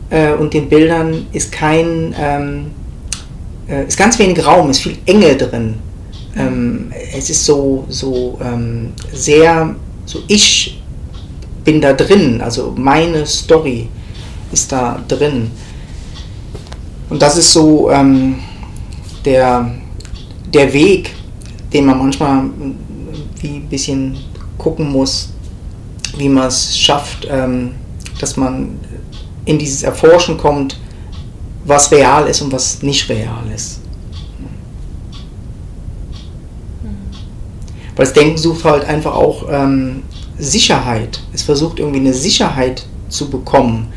äh, 0.09 0.33
und 0.33 0.53
den 0.53 0.69
Bildern 0.69 1.27
ist 1.31 1.51
kein, 1.51 2.15
ähm, 2.17 2.71
äh, 3.67 3.87
ist 3.87 3.97
ganz 3.97 4.17
wenig 4.19 4.45
Raum, 4.45 4.69
ist 4.69 4.81
viel 4.81 4.97
Enge 5.05 5.35
drin. 5.35 5.75
Ähm, 6.35 6.91
es 7.13 7.29
ist 7.29 7.45
so, 7.45 7.85
so 7.89 8.39
ähm, 8.43 8.93
sehr, 9.13 9.75
so 10.05 10.19
ich 10.27 10.81
bin 11.63 11.81
da 11.81 11.93
drin, 11.93 12.41
also 12.41 12.73
meine 12.75 13.25
Story 13.25 13.87
ist 14.51 14.71
da 14.71 15.01
drin. 15.07 15.51
Und 17.09 17.21
das 17.21 17.37
ist 17.37 17.51
so, 17.51 17.91
ähm, 17.91 18.35
der, 19.25 19.71
der 20.53 20.73
Weg, 20.73 21.13
den 21.73 21.85
man 21.85 21.97
manchmal 21.97 22.43
wie 23.41 23.55
ein 23.57 23.67
bisschen 23.69 24.17
gucken 24.57 24.91
muss, 24.91 25.30
wie 26.17 26.29
man 26.29 26.47
es 26.47 26.77
schafft, 26.77 27.27
ähm, 27.29 27.71
dass 28.19 28.37
man 28.37 28.79
in 29.45 29.57
dieses 29.57 29.83
Erforschen 29.83 30.37
kommt, 30.37 30.79
was 31.65 31.91
real 31.91 32.27
ist 32.27 32.41
und 32.41 32.51
was 32.51 32.81
nicht 32.81 33.09
real 33.09 33.43
ist. 33.53 33.79
Weil 37.95 38.05
das 38.05 38.13
Denken 38.13 38.37
sucht 38.37 38.63
halt 38.63 38.85
einfach 38.85 39.13
auch 39.13 39.45
ähm, 39.49 40.03
Sicherheit. 40.37 41.21
Es 41.33 41.43
versucht 41.43 41.79
irgendwie 41.79 41.99
eine 41.99 42.13
Sicherheit 42.13 42.85
zu 43.09 43.29
bekommen. 43.29 43.91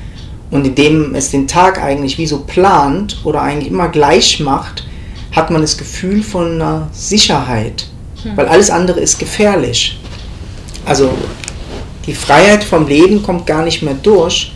Und 0.50 0.66
indem 0.66 1.14
es 1.14 1.30
den 1.30 1.48
Tag 1.48 1.82
eigentlich 1.82 2.18
wie 2.18 2.26
so 2.26 2.40
plant 2.40 3.20
oder 3.24 3.42
eigentlich 3.42 3.72
immer 3.72 3.88
gleich 3.88 4.40
macht, 4.40 4.86
hat 5.32 5.50
man 5.50 5.62
das 5.62 5.78
Gefühl 5.78 6.22
von 6.22 6.60
einer 6.60 6.88
Sicherheit, 6.92 7.86
hm. 8.22 8.36
weil 8.36 8.46
alles 8.46 8.70
andere 8.70 9.00
ist 9.00 9.18
gefährlich. 9.18 9.98
Also 10.84 11.10
die 12.06 12.14
Freiheit 12.14 12.64
vom 12.64 12.86
Leben 12.86 13.22
kommt 13.22 13.46
gar 13.46 13.64
nicht 13.64 13.82
mehr 13.82 13.94
durch, 13.94 14.52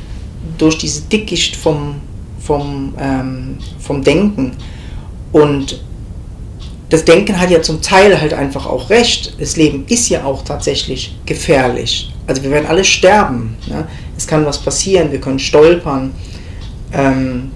durch 0.58 0.78
diese 0.78 1.02
Dickicht 1.02 1.56
vom, 1.56 1.96
vom, 2.40 2.94
ähm, 2.98 3.58
vom 3.78 4.02
Denken. 4.02 4.52
Und 5.32 5.80
das 6.90 7.04
Denken 7.04 7.38
hat 7.38 7.50
ja 7.50 7.61
zum 7.61 7.82
Teil 7.82 8.20
halt 8.20 8.32
einfach 8.32 8.66
auch 8.66 8.90
recht. 8.90 9.34
Das 9.38 9.56
Leben 9.56 9.84
ist 9.88 10.08
ja 10.08 10.24
auch 10.24 10.42
tatsächlich 10.42 11.14
gefährlich. 11.26 12.12
Also 12.26 12.42
wir 12.42 12.50
werden 12.50 12.66
alle 12.66 12.84
sterben. 12.84 13.56
Ne? 13.66 13.87
Es 14.16 14.26
kann 14.26 14.44
was 14.46 14.58
passieren, 14.58 15.12
wir 15.12 15.20
können 15.20 15.38
stolpern. 15.38 16.12
Ähm, 16.92 17.50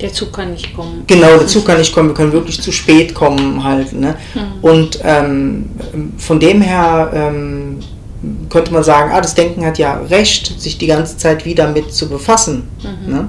der 0.00 0.12
Zug 0.12 0.32
kann 0.32 0.52
nicht 0.52 0.74
kommen. 0.74 1.02
Genau, 1.06 1.38
der 1.38 1.46
Zug 1.46 1.66
kann 1.66 1.78
nicht 1.78 1.92
kommen, 1.92 2.08
wir 2.08 2.14
können 2.14 2.32
wirklich 2.32 2.60
zu 2.60 2.70
spät 2.72 3.14
kommen 3.14 3.62
halt. 3.62 3.92
Ne? 3.92 4.16
Mhm. 4.34 4.40
Und 4.62 5.00
ähm, 5.02 5.70
von 6.18 6.38
dem 6.38 6.62
her 6.62 7.10
ähm, 7.12 7.80
könnte 8.48 8.72
man 8.72 8.82
sagen, 8.82 9.10
ah, 9.12 9.20
das 9.20 9.34
Denken 9.34 9.64
hat 9.64 9.78
ja 9.78 9.98
recht, 9.98 10.60
sich 10.60 10.78
die 10.78 10.86
ganze 10.86 11.16
Zeit 11.16 11.44
wieder 11.44 11.70
mit 11.70 11.92
zu 11.92 12.08
befassen. 12.08 12.68
Mhm. 12.82 13.12
Ne? 13.12 13.20
Mhm. 13.22 13.28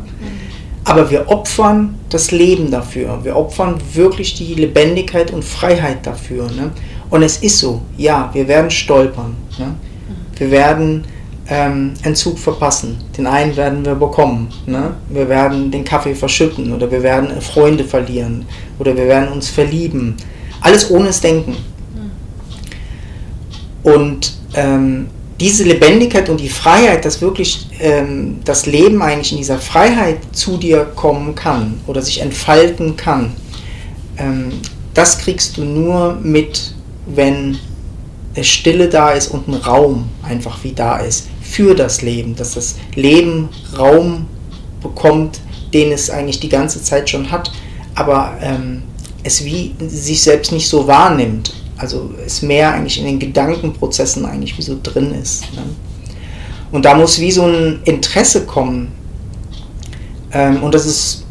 Aber 0.85 1.09
wir 1.11 1.29
opfern 1.29 1.95
das 2.09 2.31
Leben 2.31 2.71
dafür. 2.71 3.19
Wir 3.23 3.35
opfern 3.35 3.75
wirklich 3.93 4.33
die 4.35 4.55
Lebendigkeit 4.55 5.31
und 5.31 5.43
Freiheit 5.43 6.05
dafür. 6.05 6.45
Ne? 6.45 6.71
Und 7.09 7.23
es 7.23 7.37
ist 7.37 7.59
so, 7.59 7.81
ja, 7.97 8.29
wir 8.33 8.47
werden 8.47 8.71
stolpern. 8.71 9.35
Ne? 9.57 9.65
Mhm. 9.65 10.39
Wir 10.39 10.51
werden 10.51 11.03
ähm, 11.47 11.93
einen 12.03 12.15
Zug 12.15 12.39
verpassen. 12.39 12.97
Den 13.17 13.27
einen 13.27 13.55
werden 13.55 13.85
wir 13.85 13.95
bekommen. 13.95 14.49
Ne? 14.65 14.93
Wir 15.09 15.27
werden 15.29 15.69
den 15.69 15.83
Kaffee 15.83 16.15
verschütten 16.15 16.73
oder 16.73 16.89
wir 16.89 17.03
werden 17.03 17.41
Freunde 17.41 17.83
verlieren 17.83 18.45
oder 18.79 18.95
wir 18.95 19.07
werden 19.07 19.29
uns 19.29 19.49
verlieben. 19.49 20.15
Alles 20.61 20.89
ohne 20.89 21.07
das 21.07 21.21
Denken. 21.21 21.55
Und 23.83 24.38
ähm, 24.53 25.07
diese 25.39 25.63
Lebendigkeit 25.63 26.29
und 26.29 26.39
die 26.39 26.49
Freiheit, 26.49 27.05
dass 27.05 27.21
wirklich 27.21 27.67
ähm, 27.79 28.39
das 28.43 28.65
Leben 28.65 29.01
eigentlich 29.01 29.31
in 29.31 29.37
dieser 29.37 29.59
Freiheit 29.59 30.17
zu 30.33 30.57
dir 30.57 30.85
kommen 30.95 31.33
kann 31.35 31.79
oder 31.87 32.01
sich 32.01 32.21
entfalten 32.21 32.97
kann, 32.97 33.33
ähm, 34.17 34.51
das 34.93 35.19
kriegst 35.19 35.57
du 35.57 35.63
nur 35.63 36.15
mit, 36.15 36.73
wenn 37.05 37.57
Stille 38.41 38.89
da 38.89 39.11
ist 39.11 39.29
und 39.29 39.47
ein 39.47 39.53
Raum 39.53 40.09
einfach 40.23 40.63
wie 40.63 40.73
da 40.73 40.97
ist 40.97 41.27
für 41.41 41.73
das 41.73 42.01
Leben, 42.01 42.35
dass 42.35 42.53
das 42.53 42.75
Leben 42.95 43.49
Raum 43.77 44.27
bekommt, 44.81 45.39
den 45.73 45.91
es 45.91 46.09
eigentlich 46.09 46.39
die 46.39 46.49
ganze 46.49 46.81
Zeit 46.81 47.09
schon 47.09 47.31
hat, 47.31 47.51
aber 47.95 48.37
ähm, 48.41 48.83
es 49.23 49.43
wie 49.43 49.73
sich 49.87 50.21
selbst 50.21 50.51
nicht 50.51 50.67
so 50.67 50.87
wahrnimmt. 50.87 51.53
Also 51.79 52.13
es 52.25 52.41
mehr 52.41 52.73
eigentlich 52.73 52.99
in 52.99 53.05
den 53.05 53.19
Gedankenprozessen 53.19 54.25
eigentlich 54.25 54.57
wie 54.57 54.61
so 54.61 54.77
drin 54.81 55.13
ist. 55.13 55.51
Ne? 55.53 55.63
Und 56.71 56.85
da 56.85 56.93
muss 56.93 57.19
wie 57.19 57.31
so 57.31 57.45
ein 57.45 57.79
Interesse 57.85 58.45
kommen. 58.45 58.91
Ähm, 60.31 60.61
und 60.61 60.75
das 60.75 60.85
ist 60.85 61.25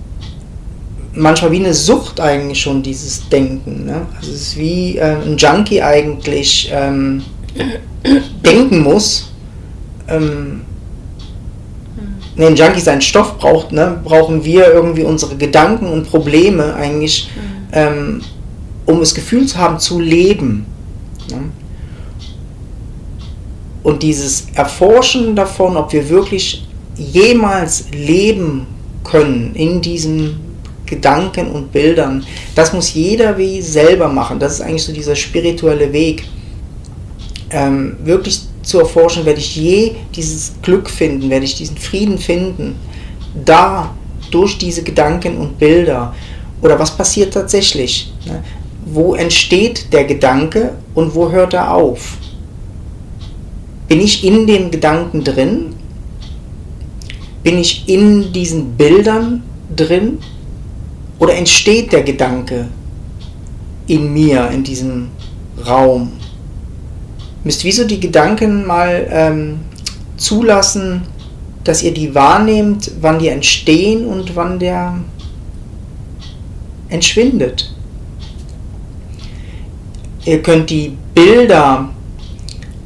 manchmal 1.13 1.53
wie 1.53 1.61
eine 1.61 1.75
Sucht 1.75 2.21
eigentlich 2.21 2.61
schon, 2.61 2.83
dieses 2.83 3.29
Denken. 3.29 3.85
Ne? 3.87 4.07
Also 4.17 4.33
es 4.33 4.41
ist 4.41 4.57
wie 4.57 4.97
äh, 4.97 5.17
ein 5.17 5.37
Junkie 5.37 5.83
eigentlich 5.83 6.71
ähm, 6.73 7.23
denken 8.45 8.83
muss 8.83 9.29
ähm, 10.09 10.63
hm. 12.37 12.45
ein 12.45 12.57
Junkie 12.57 12.81
seinen 12.81 13.01
Stoff 13.01 13.39
braucht, 13.39 13.73
ne, 13.73 14.01
brauchen 14.03 14.45
wir 14.45 14.73
irgendwie 14.73 15.05
unsere 15.05 15.37
Gedanken 15.37 15.87
und 15.87 16.09
Probleme 16.09 16.75
eigentlich, 16.75 17.31
mhm. 17.35 17.69
ähm, 17.73 18.21
um 18.89 19.01
das 19.01 19.15
Gefühl 19.15 19.45
zu 19.47 19.59
haben, 19.59 19.79
zu 19.79 20.01
leben. 20.01 20.65
Und 23.83 24.03
dieses 24.03 24.47
Erforschen 24.55 25.37
davon, 25.37 25.77
ob 25.77 25.93
wir 25.93 26.09
wirklich 26.09 26.67
jemals 26.97 27.85
leben 27.93 28.67
können 29.05 29.55
in 29.55 29.83
diesen 29.83 30.41
Gedanken 30.87 31.51
und 31.51 31.71
Bildern, 31.71 32.25
das 32.55 32.73
muss 32.73 32.95
jeder 32.95 33.37
wie 33.37 33.61
selber 33.61 34.09
machen. 34.09 34.39
Das 34.39 34.55
ist 34.55 34.63
eigentlich 34.63 34.85
so 34.85 34.93
dieser 34.93 35.15
spirituelle 35.15 35.93
Weg. 35.93 36.25
Ähm, 37.51 37.99
wirklich 38.05 38.41
zu 38.63 38.79
erforschen, 38.81 39.27
werde 39.27 39.41
ich 39.41 39.55
je 39.55 39.97
dieses 40.17 40.55
Glück 40.63 40.89
finden, 40.89 41.29
werde 41.29 41.45
ich 41.45 41.57
diesen 41.57 41.77
Frieden 41.77 42.19
finden, 42.19 42.77
da 43.45 43.95
durch 44.31 44.57
diese 44.57 44.83
Gedanken 44.83 45.37
und 45.37 45.59
Bilder. 45.59 46.15
Oder 46.63 46.79
was 46.79 46.97
passiert 46.97 47.35
tatsächlich? 47.35 48.13
Ne? 48.27 48.43
Wo 48.91 49.15
entsteht 49.15 49.93
der 49.93 50.05
Gedanke 50.05 50.75
und 50.95 51.15
wo 51.15 51.31
hört 51.31 51.55
er 51.55 51.75
auf? 51.75 52.17
Bin 53.87 54.01
ich 54.01 54.25
in 54.25 54.47
den 54.47 54.71
Gedanken 54.71 55.25
drin? 55.25 55.75
Bin 57.43 57.59
ich 57.59 57.89
in 57.89 58.33
diesen 58.33 58.73
Bildern 58.77 59.43
drin? 59.75 60.19
Oder 61.19 61.35
entsteht 61.35 61.93
der 61.93 62.03
Gedanke 62.03 62.69
in 63.87 64.13
mir, 64.13 64.51
in 64.51 64.63
diesem 64.63 65.09
Raum? 65.67 66.13
müsst 67.49 67.65
wie 67.65 67.73
so 67.73 67.85
die 67.85 67.99
Gedanken 67.99 68.67
mal 68.67 69.07
ähm, 69.11 69.61
zulassen, 70.19 71.03
dass 71.65 71.83
ihr 71.83 71.95
die 71.95 72.15
wahrnehmt, 72.15 72.91
wann 73.01 73.19
die 73.19 73.29
entstehen 73.29 74.05
und 74.05 74.37
wann 74.37 74.59
der 74.59 74.99
entschwindet. 76.91 77.73
Ihr 80.29 80.43
könnt 80.43 80.69
die 80.69 80.93
Bilder 81.15 81.89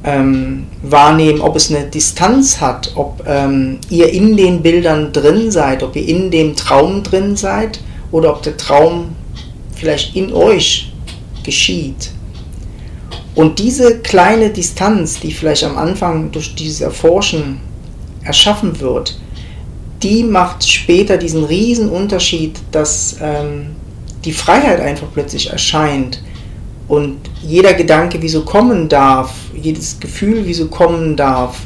ähm, 0.04 0.68
wahrnehmen, 0.80 1.40
ob 1.40 1.56
es 1.56 1.74
eine 1.74 1.86
Distanz 1.86 2.60
hat, 2.60 2.92
ob 2.94 3.24
ähm, 3.26 3.78
ihr 3.90 4.10
in 4.10 4.36
den 4.36 4.62
Bildern 4.62 5.12
drin 5.12 5.50
seid, 5.50 5.82
ob 5.82 5.96
ihr 5.96 6.06
in 6.06 6.30
dem 6.30 6.54
Traum 6.54 7.02
drin 7.02 7.34
seid 7.34 7.80
oder 8.12 8.30
ob 8.30 8.42
der 8.42 8.56
Traum 8.56 9.16
vielleicht 9.74 10.14
in 10.14 10.32
euch 10.32 10.92
geschieht. 11.42 12.12
Und 13.34 13.58
diese 13.58 13.98
kleine 13.98 14.50
Distanz, 14.50 15.18
die 15.18 15.32
vielleicht 15.32 15.64
am 15.64 15.76
Anfang 15.76 16.30
durch 16.30 16.54
dieses 16.54 16.80
Erforschen 16.80 17.58
erschaffen 18.22 18.78
wird, 18.78 19.18
die 20.00 20.22
macht 20.22 20.68
später 20.68 21.16
diesen 21.16 21.42
riesen 21.42 21.88
Unterschied, 21.88 22.60
dass 22.70 23.16
ähm, 23.20 23.74
die 24.24 24.32
Freiheit 24.32 24.78
einfach 24.78 25.08
plötzlich 25.12 25.50
erscheint 25.50 26.22
und 26.86 27.31
jeder 27.42 27.74
Gedanke 27.74 28.22
wie 28.22 28.28
so 28.28 28.44
kommen 28.44 28.88
darf, 28.88 29.34
jedes 29.60 29.98
Gefühl 29.98 30.46
wie 30.46 30.54
so 30.54 30.68
kommen 30.68 31.16
darf 31.16 31.60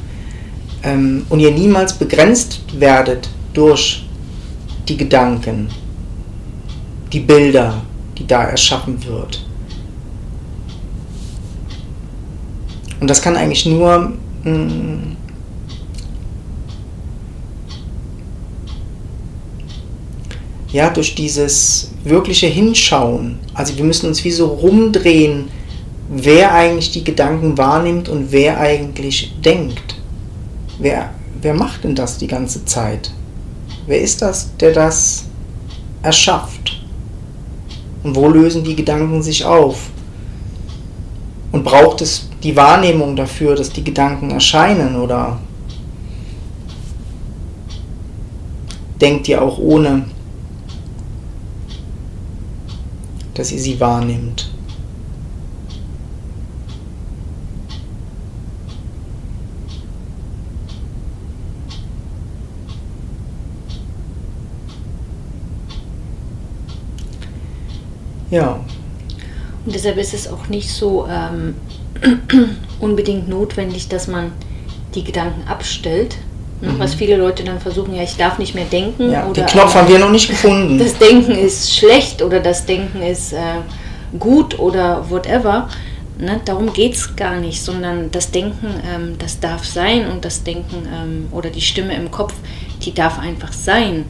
ähm, 0.83 1.27
und 1.29 1.41
ihr 1.41 1.51
niemals 1.51 1.93
begrenzt 1.93 2.61
werdet 2.79 3.29
durch 3.53 4.07
die 4.89 4.97
Gedanken, 4.97 5.69
die 7.13 7.21
Bilder, 7.21 7.83
die 8.17 8.27
da 8.27 8.45
erschaffen 8.45 9.05
wird. 9.05 9.45
Und 13.01 13.09
das 13.09 13.21
kann 13.21 13.37
eigentlich 13.37 13.67
nur 13.67 14.13
mh, 14.45 14.51
mm, 14.51 15.17
ja, 20.73 20.91
durch 20.91 21.15
dieses 21.15 21.91
wirkliche 22.05 22.47
Hinschauen. 22.47 23.39
Also 23.55 23.77
wir 23.77 23.85
müssen 23.85 24.09
uns 24.09 24.25
wie 24.25 24.31
so 24.31 24.47
rumdrehen, 24.47 25.49
wer 26.09 26.53
eigentlich 26.55 26.93
die 26.93 27.05
Gedanken 27.05 27.59
wahrnimmt 27.59 28.09
und 28.09 28.33
wer 28.33 28.59
eigentlich 28.59 29.35
denkt. 29.45 29.97
Wer, 30.79 31.11
wer 31.41 31.55
macht 31.55 31.85
denn 31.85 31.95
das 31.95 32.19
die 32.19 32.27
ganze 32.27 32.65
Zeit? 32.65 33.11
Wer 33.87 34.01
ist 34.01 34.23
das, 34.23 34.57
der 34.57 34.73
das 34.73 35.25
erschafft? 36.03 36.83
Und 38.03 38.15
wo 38.15 38.29
lösen 38.29 38.63
die 38.63 38.77
Gedanken 38.77 39.23
sich 39.23 39.45
auf? 39.45 39.91
Und 41.53 41.65
braucht 41.65 42.03
es 42.03 42.29
die 42.43 42.55
Wahrnehmung 42.55 43.17
dafür, 43.17 43.57
dass 43.57 43.71
die 43.71 43.83
Gedanken 43.83 44.31
erscheinen 44.31 44.97
oder 44.97 45.39
denkt 49.01 49.29
ihr 49.29 49.43
auch 49.43 49.59
ohne, 49.59 50.05
dass 53.35 53.53
ihr 53.53 53.59
sie 53.59 53.81
wahrnimmt? 53.81 54.56
Ja, 68.31 68.61
und 69.67 69.75
deshalb 69.75 69.99
ist 69.99 70.15
es 70.15 70.29
auch 70.29 70.47
nicht 70.49 70.71
so 70.71 71.09
ähm, 71.11 71.57
unbedingt 72.81 73.29
notwendig, 73.29 73.89
dass 73.89 74.07
man 74.07 74.31
die 74.95 75.03
Gedanken 75.03 75.47
abstellt. 75.49 76.17
Ne? 76.61 76.71
Mhm. 76.71 76.79
Was 76.79 76.95
viele 76.95 77.17
Leute 77.17 77.43
dann 77.43 77.61
versuchen, 77.61 77.95
ja, 77.95 78.03
ich 78.03 78.17
darf 78.17 78.39
nicht 78.39 78.55
mehr 78.55 78.65
denken. 78.65 79.11
Ja, 79.11 79.25
oder 79.27 79.43
den 79.43 79.47
Knopf 79.47 79.75
haben 79.75 79.89
wir 79.89 79.99
noch 79.99 80.11
nicht 80.11 80.29
gefunden. 80.31 80.79
Das 80.83 80.97
Denken 80.97 81.33
ist 81.33 81.77
schlecht 81.77 82.23
oder 82.23 82.39
das 82.39 82.65
Denken 82.65 83.03
ist 83.03 83.33
äh, 83.33 83.39
gut 84.19 84.57
oder 84.61 85.11
whatever. 85.11 85.69
Ne? 86.19 86.41
Darum 86.45 86.73
geht 86.73 86.95
es 86.95 87.17
gar 87.17 87.37
nicht, 87.37 87.61
sondern 87.61 88.13
das 88.13 88.31
Denken, 88.31 88.69
ähm, 88.89 89.17
das 89.19 89.41
darf 89.41 89.65
sein 89.65 90.09
und 90.09 90.25
das 90.25 90.45
Denken 90.45 90.89
ähm, 90.95 91.27
oder 91.33 91.51
die 91.51 91.61
Stimme 91.61 91.95
im 91.95 92.13
Kopf, 92.13 92.35
die 92.83 92.95
darf 92.95 93.19
einfach 93.19 93.53
sein. 93.53 94.05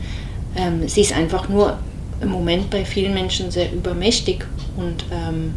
Ähm, 0.55 0.87
sie 0.87 1.01
ist 1.01 1.17
einfach 1.17 1.49
nur 1.49 1.79
im 2.21 2.29
Moment 2.31 2.71
bei 2.71 2.85
vielen 2.85 3.15
Menschen 3.15 3.51
sehr 3.51 3.73
übermächtig 3.73 4.45
und, 4.77 5.05
ähm, 5.13 5.55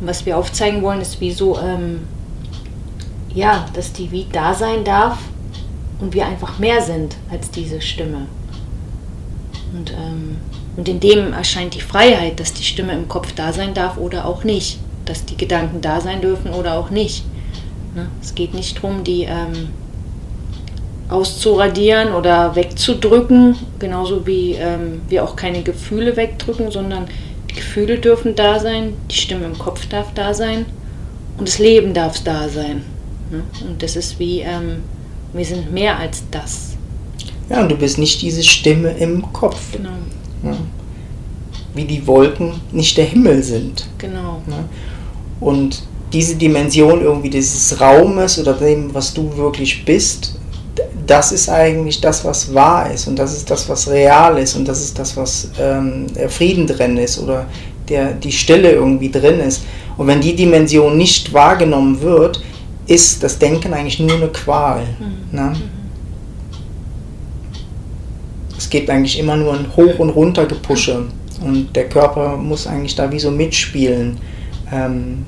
und 0.00 0.06
was 0.06 0.26
wir 0.26 0.36
aufzeigen 0.36 0.82
wollen, 0.82 1.00
ist, 1.00 1.20
wieso, 1.20 1.58
ähm, 1.58 2.00
ja, 3.34 3.66
dass 3.74 3.92
die 3.92 4.10
wie 4.10 4.26
da 4.32 4.54
sein 4.54 4.84
darf 4.84 5.18
und 6.00 6.14
wir 6.14 6.26
einfach 6.26 6.58
mehr 6.58 6.82
sind 6.82 7.16
als 7.30 7.50
diese 7.50 7.80
Stimme. 7.80 8.26
Und, 9.76 9.92
ähm, 9.92 10.36
und 10.76 10.88
in 10.88 10.98
dem 10.98 11.32
erscheint 11.32 11.74
die 11.74 11.80
Freiheit, 11.80 12.40
dass 12.40 12.52
die 12.52 12.64
Stimme 12.64 12.92
im 12.92 13.08
Kopf 13.08 13.32
da 13.32 13.52
sein 13.52 13.74
darf 13.74 13.96
oder 13.98 14.26
auch 14.26 14.42
nicht 14.42 14.78
dass 15.10 15.24
die 15.24 15.36
Gedanken 15.36 15.80
da 15.80 16.00
sein 16.00 16.20
dürfen 16.20 16.52
oder 16.52 16.78
auch 16.78 16.90
nicht. 16.90 17.24
Ne? 17.94 18.08
Es 18.22 18.34
geht 18.34 18.54
nicht 18.54 18.76
darum, 18.76 19.02
die 19.04 19.24
ähm, 19.24 19.70
auszuradieren 21.10 22.14
oder 22.14 22.54
wegzudrücken, 22.54 23.56
genauso 23.78 24.26
wie 24.26 24.52
ähm, 24.52 25.02
wir 25.08 25.24
auch 25.24 25.36
keine 25.36 25.62
Gefühle 25.62 26.16
wegdrücken, 26.16 26.70
sondern 26.70 27.06
die 27.50 27.54
Gefühle 27.54 27.98
dürfen 27.98 28.34
da 28.36 28.60
sein, 28.60 28.94
die 29.10 29.16
Stimme 29.16 29.46
im 29.46 29.58
Kopf 29.58 29.86
darf 29.86 30.14
da 30.14 30.32
sein 30.32 30.66
und 31.36 31.48
das 31.48 31.58
Leben 31.58 31.94
darf 31.94 32.22
da 32.22 32.48
sein. 32.48 32.82
Ne? 33.30 33.42
Und 33.68 33.82
das 33.82 33.96
ist 33.96 34.18
wie, 34.18 34.40
ähm, 34.40 34.82
wir 35.32 35.44
sind 35.44 35.72
mehr 35.72 35.98
als 35.98 36.22
das. 36.30 36.76
Ja, 37.48 37.62
und 37.62 37.68
du 37.68 37.76
bist 37.76 37.98
nicht 37.98 38.22
diese 38.22 38.44
Stimme 38.44 38.90
im 38.92 39.32
Kopf. 39.32 39.72
Genau. 39.72 39.90
Ja. 40.44 40.56
Wie 41.74 41.84
die 41.84 42.06
Wolken 42.06 42.60
nicht 42.72 42.96
der 42.96 43.06
Himmel 43.06 43.42
sind. 43.42 43.86
Genau. 43.98 44.42
Ja. 44.48 44.64
Und 45.40 45.82
diese 46.12 46.36
Dimension 46.36 47.02
irgendwie 47.02 47.30
dieses 47.30 47.80
Raumes 47.80 48.38
oder 48.38 48.54
dem, 48.54 48.92
was 48.94 49.14
du 49.14 49.36
wirklich 49.36 49.84
bist, 49.84 50.39
das 51.10 51.32
ist 51.32 51.48
eigentlich 51.48 52.00
das, 52.00 52.24
was 52.24 52.54
wahr 52.54 52.88
ist 52.88 53.08
und 53.08 53.18
das 53.18 53.36
ist 53.36 53.50
das, 53.50 53.68
was 53.68 53.90
real 53.90 54.38
ist 54.38 54.54
und 54.54 54.68
das 54.68 54.80
ist 54.80 54.96
das, 54.96 55.16
was 55.16 55.50
ähm, 55.58 56.06
Frieden 56.28 56.68
drin 56.68 56.96
ist 56.98 57.18
oder 57.18 57.46
der, 57.88 58.12
die 58.12 58.30
Stille 58.30 58.70
irgendwie 58.70 59.10
drin 59.10 59.40
ist. 59.40 59.64
Und 59.96 60.06
wenn 60.06 60.20
die 60.20 60.36
Dimension 60.36 60.96
nicht 60.96 61.32
wahrgenommen 61.32 62.00
wird, 62.00 62.40
ist 62.86 63.24
das 63.24 63.40
Denken 63.40 63.74
eigentlich 63.74 63.98
nur 63.98 64.14
eine 64.14 64.28
Qual. 64.28 64.82
Mhm. 65.00 65.36
Ne? 65.36 65.52
Es 68.56 68.70
gibt 68.70 68.88
eigentlich 68.88 69.18
immer 69.18 69.36
nur 69.36 69.54
ein 69.54 69.66
Hoch- 69.76 69.98
und 69.98 70.10
Runtergepusche 70.10 71.06
und 71.44 71.74
der 71.74 71.88
Körper 71.88 72.36
muss 72.36 72.68
eigentlich 72.68 72.94
da 72.94 73.10
wie 73.10 73.18
so 73.18 73.32
mitspielen 73.32 74.18
ähm, 74.72 75.24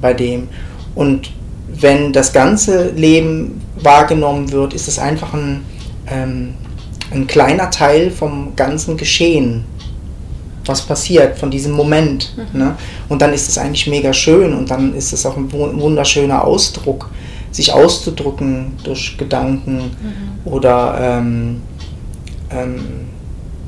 bei 0.00 0.14
dem. 0.14 0.48
Und 0.94 1.30
wenn 1.68 2.12
das 2.12 2.32
ganze 2.32 2.90
Leben 2.90 3.60
wahrgenommen 3.76 4.52
wird, 4.52 4.74
ist 4.74 4.88
es 4.88 4.98
einfach 4.98 5.34
ein, 5.34 5.64
ähm, 6.08 6.54
ein 7.10 7.26
kleiner 7.26 7.70
Teil 7.70 8.10
vom 8.10 8.54
ganzen 8.56 8.96
Geschehen, 8.96 9.64
was 10.64 10.82
passiert, 10.82 11.38
von 11.38 11.50
diesem 11.50 11.72
Moment. 11.72 12.34
Mhm. 12.36 12.58
Ne? 12.58 12.76
Und 13.08 13.22
dann 13.22 13.32
ist 13.32 13.48
es 13.48 13.58
eigentlich 13.58 13.86
mega 13.86 14.12
schön 14.12 14.54
und 14.54 14.70
dann 14.70 14.94
ist 14.94 15.12
es 15.12 15.26
auch 15.26 15.36
ein 15.36 15.50
wunderschöner 15.52 16.44
Ausdruck, 16.44 17.10
sich 17.50 17.72
auszudrücken 17.72 18.72
durch 18.84 19.16
Gedanken 19.16 19.76
mhm. 19.76 20.50
oder 20.50 20.98
ähm, 21.00 21.62
ähm, 22.50 22.80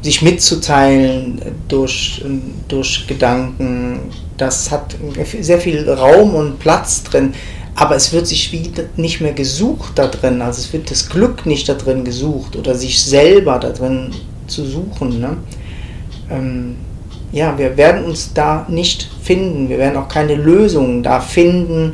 sich 0.03 0.23
mitzuteilen 0.23 1.41
durch, 1.67 2.25
durch 2.69 3.07
Gedanken, 3.07 4.01
das 4.37 4.71
hat 4.71 4.97
sehr 5.41 5.59
viel 5.59 5.89
Raum 5.91 6.35
und 6.35 6.59
Platz 6.61 7.03
drin, 7.03 7.35
aber 7.79 7.95
es 7.95 8.13
wird 8.13 8.27
sich 8.27 8.53
nicht 8.97 9.21
mehr 9.21 9.33
gesucht 9.33 9.93
da 9.95 10.09
drin, 10.09 10.43
also 10.43 10.61
es 10.61 10.73
wird 10.73 10.91
das 10.91 11.09
Glück 11.09 11.47
nicht 11.47 11.69
da 11.69 11.75
drin 11.75 12.03
gesucht 12.05 12.57
oder 12.57 12.75
sich 12.75 13.01
selber 13.01 13.61
da 13.61 13.71
drin 13.71 14.11
zu 14.49 14.65
suchen. 14.65 15.21
Ne? 15.21 15.37
Ähm, 16.29 16.75
ja, 17.31 17.57
wir 17.57 17.77
werden 17.77 18.05
uns 18.05 18.35
da 18.35 18.67
nicht 18.69 19.09
finden, 19.23 19.69
wir 19.69 19.79
werden 19.79 19.97
auch 19.97 20.09
keine 20.09 20.35
Lösung 20.35 21.05
da 21.05 21.21
finden, 21.21 21.93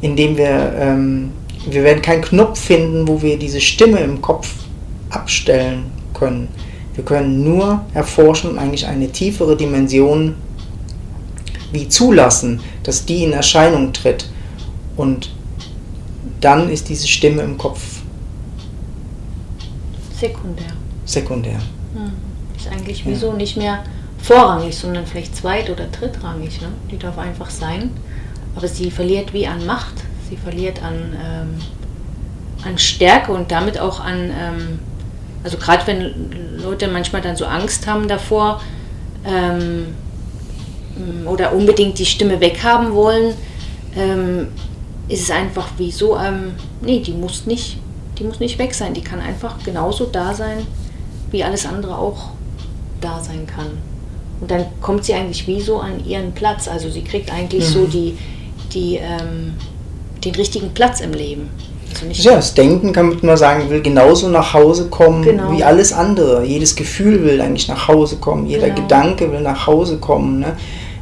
indem 0.00 0.36
wir, 0.36 0.72
ähm, 0.78 1.32
wir 1.68 1.82
werden 1.82 2.02
keinen 2.02 2.22
Knopf 2.22 2.60
finden, 2.60 3.08
wo 3.08 3.20
wir 3.20 3.36
diese 3.36 3.60
Stimme 3.60 3.98
im 3.98 4.22
Kopf 4.22 4.52
abstellen 5.10 5.86
können. 6.14 6.46
Wir 6.94 7.04
können 7.04 7.42
nur 7.42 7.84
erforschen, 7.94 8.60
eigentlich 8.60 8.86
eine 8.86 9.08
tiefere 9.08 9.56
Dimension 9.56 10.36
wie 11.72 11.88
zulassen, 11.88 12.60
dass 12.84 13.04
die 13.04 13.24
in 13.24 13.32
Erscheinung 13.32 13.92
tritt. 13.92 14.26
Und 14.96 15.30
dann 16.40 16.70
ist 16.70 16.88
diese 16.88 17.06
Stimme 17.06 17.42
im 17.42 17.58
Kopf 17.58 18.00
sekundär. 20.14 20.72
Sekundär. 21.04 21.58
Hm. 21.94 22.12
Ist 22.56 22.68
eigentlich 22.68 23.00
ja. 23.00 23.10
wieso 23.10 23.32
nicht 23.32 23.56
mehr 23.56 23.84
vorrangig, 24.18 24.76
sondern 24.76 25.06
vielleicht 25.06 25.36
zweit- 25.36 25.70
oder 25.70 25.86
drittrangig. 25.86 26.60
Ne? 26.60 26.68
Die 26.90 26.98
darf 26.98 27.18
einfach 27.18 27.50
sein. 27.50 27.90
Aber 28.54 28.66
sie 28.66 28.90
verliert 28.90 29.32
wie 29.32 29.46
an 29.46 29.66
Macht. 29.66 29.94
Sie 30.30 30.36
verliert 30.36 30.82
an, 30.82 31.14
ähm, 31.22 31.58
an 32.64 32.78
Stärke 32.78 33.32
und 33.32 33.52
damit 33.52 33.78
auch 33.78 34.00
an 34.00 34.30
ähm, 34.30 34.78
also 35.46 35.58
gerade 35.58 35.86
wenn 35.86 36.58
Leute 36.60 36.88
manchmal 36.88 37.22
dann 37.22 37.36
so 37.36 37.46
Angst 37.46 37.86
haben 37.86 38.08
davor 38.08 38.60
ähm, 39.24 39.94
oder 41.24 41.52
unbedingt 41.54 42.00
die 42.00 42.04
Stimme 42.04 42.40
weghaben 42.40 42.92
wollen, 42.92 43.34
ähm, 43.96 44.48
ist 45.08 45.22
es 45.22 45.30
einfach 45.30 45.68
wie 45.78 45.90
so, 45.90 46.16
ähm, 46.16 46.54
nee, 46.82 47.00
die 47.00 47.12
muss 47.12 47.46
nicht, 47.46 47.78
die 48.18 48.24
muss 48.24 48.40
nicht 48.40 48.58
weg 48.58 48.74
sein, 48.74 48.94
die 48.94 49.02
kann 49.02 49.20
einfach 49.20 49.62
genauso 49.64 50.06
da 50.06 50.34
sein, 50.34 50.66
wie 51.30 51.44
alles 51.44 51.66
andere 51.66 51.96
auch 51.96 52.30
da 53.00 53.20
sein 53.22 53.46
kann. 53.46 53.78
Und 54.40 54.50
dann 54.50 54.66
kommt 54.80 55.04
sie 55.04 55.14
eigentlich 55.14 55.46
wie 55.46 55.60
so 55.60 55.78
an 55.78 56.04
ihren 56.04 56.32
Platz. 56.32 56.68
Also 56.68 56.90
sie 56.90 57.02
kriegt 57.02 57.32
eigentlich 57.32 57.68
mhm. 57.70 57.72
so 57.72 57.86
die, 57.86 58.18
die, 58.72 58.96
ähm, 58.96 59.54
den 60.24 60.34
richtigen 60.34 60.74
Platz 60.74 61.00
im 61.00 61.12
Leben. 61.12 61.48
Also 61.88 62.28
ja, 62.28 62.36
das 62.36 62.52
Denken 62.52 62.92
kann 62.92 63.16
man 63.22 63.36
sagen, 63.38 63.70
will 63.70 63.80
genauso 63.80 64.28
nach 64.28 64.52
Hause 64.52 64.88
kommen 64.88 65.22
genau. 65.22 65.52
wie 65.52 65.64
alles 65.64 65.92
andere. 65.92 66.44
Jedes 66.44 66.76
Gefühl 66.76 67.24
will 67.24 67.40
eigentlich 67.40 67.68
nach 67.68 67.88
Hause 67.88 68.16
kommen, 68.16 68.46
jeder 68.46 68.68
genau. 68.68 68.82
Gedanke 68.82 69.32
will 69.32 69.40
nach 69.40 69.66
Hause 69.66 69.96
kommen. 69.96 70.40
Ne? 70.40 70.56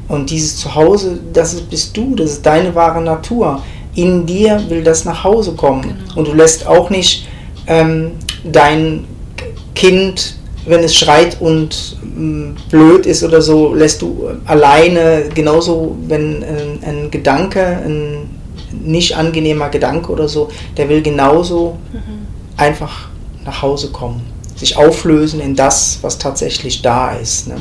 Und 0.06 0.30
dieses 0.30 0.58
Zuhause, 0.58 1.18
das 1.32 1.60
bist 1.62 1.96
du, 1.96 2.14
das 2.14 2.32
ist 2.32 2.46
deine 2.46 2.74
wahre 2.74 3.00
Natur. 3.00 3.62
In 3.94 4.26
dir 4.26 4.62
will 4.68 4.82
das 4.82 5.04
nach 5.04 5.24
Hause 5.24 5.52
kommen. 5.52 5.82
Genau. 5.82 6.16
Und 6.16 6.28
du 6.28 6.32
lässt 6.32 6.66
auch 6.66 6.90
nicht 6.90 7.28
ähm, 7.66 8.12
dein 8.44 9.04
Kind, 9.74 10.36
wenn 10.66 10.80
es 10.80 10.96
schreit 10.96 11.40
und 11.40 11.98
ähm, 12.02 12.56
blöd 12.70 13.06
ist 13.06 13.22
oder 13.22 13.42
so, 13.42 13.74
lässt 13.74 14.02
du 14.02 14.28
alleine, 14.46 15.24
genauso 15.34 15.96
wenn 16.08 16.42
ein, 16.42 16.78
ein 16.82 17.10
Gedanke, 17.10 17.60
ein 17.84 18.30
nicht 18.82 19.16
angenehmer 19.16 19.68
Gedanke 19.68 20.10
oder 20.10 20.28
so, 20.28 20.48
der 20.76 20.88
will 20.88 21.02
genauso 21.02 21.78
mhm. 21.92 22.26
einfach 22.56 23.08
nach 23.44 23.62
Hause 23.62 23.90
kommen, 23.90 24.22
sich 24.56 24.76
auflösen 24.76 25.40
in 25.40 25.54
das, 25.54 25.98
was 26.02 26.18
tatsächlich 26.18 26.82
da 26.82 27.14
ist. 27.14 27.48
Ne? 27.48 27.56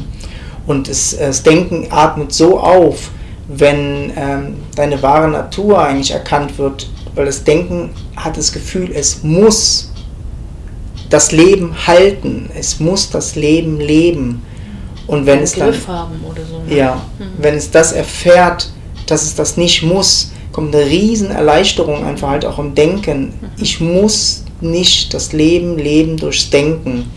Und 0.65 0.88
es, 0.88 1.17
das 1.17 1.43
Denken 1.43 1.88
atmet 1.91 2.34
so 2.34 2.60
auf, 2.60 3.12
wenn 3.60 4.12
ähm, 4.16 4.56
deine 4.76 5.02
wahre 5.02 5.30
Natur 5.30 5.82
eigentlich 5.82 6.12
erkannt 6.12 6.58
wird, 6.58 6.89
weil 7.16 7.26
das 7.26 7.44
Denken 7.44 7.92
hat 8.16 8.38
das 8.38 8.52
Gefühl, 8.52 8.92
es 8.94 9.24
muss 9.24 9.92
das 11.10 11.32
Leben 11.32 11.76
halten, 11.86 12.50
es 12.58 12.80
muss 12.80 13.10
das 13.10 13.36
Leben 13.36 13.80
leben. 13.80 14.42
Und 15.06 15.26
wenn 15.26 15.39
Ein 15.39 15.44
es 15.44 15.54
dann, 15.54 15.88
haben 15.88 16.24
oder 16.24 16.42
so. 16.46 16.60
Ne? 16.68 16.78
Ja, 16.78 16.96
mhm. 17.20 17.24
wenn 17.38 17.56
es 17.56 17.70
das 17.70 17.92
erfährt, 17.92 18.72
dass 19.06 19.24
es 19.24 19.36
das 19.36 19.58
nicht 19.58 19.84
muss, 19.84 20.32
kommt 20.52 20.73
eine 20.73 20.86
riesen 20.86 21.30
Erleichterung 21.30 22.06
einfach 22.06 22.30
halt 22.30 22.46
auch 22.46 22.58
im 22.60 22.73
Denken. 22.73 23.34
Ich 23.58 23.82
muss 23.82 24.44
nicht 24.62 25.13
das 25.13 25.34
Leben 25.34 25.77
leben 25.77 26.17
durchs 26.17 26.50
Denken. 26.50 27.12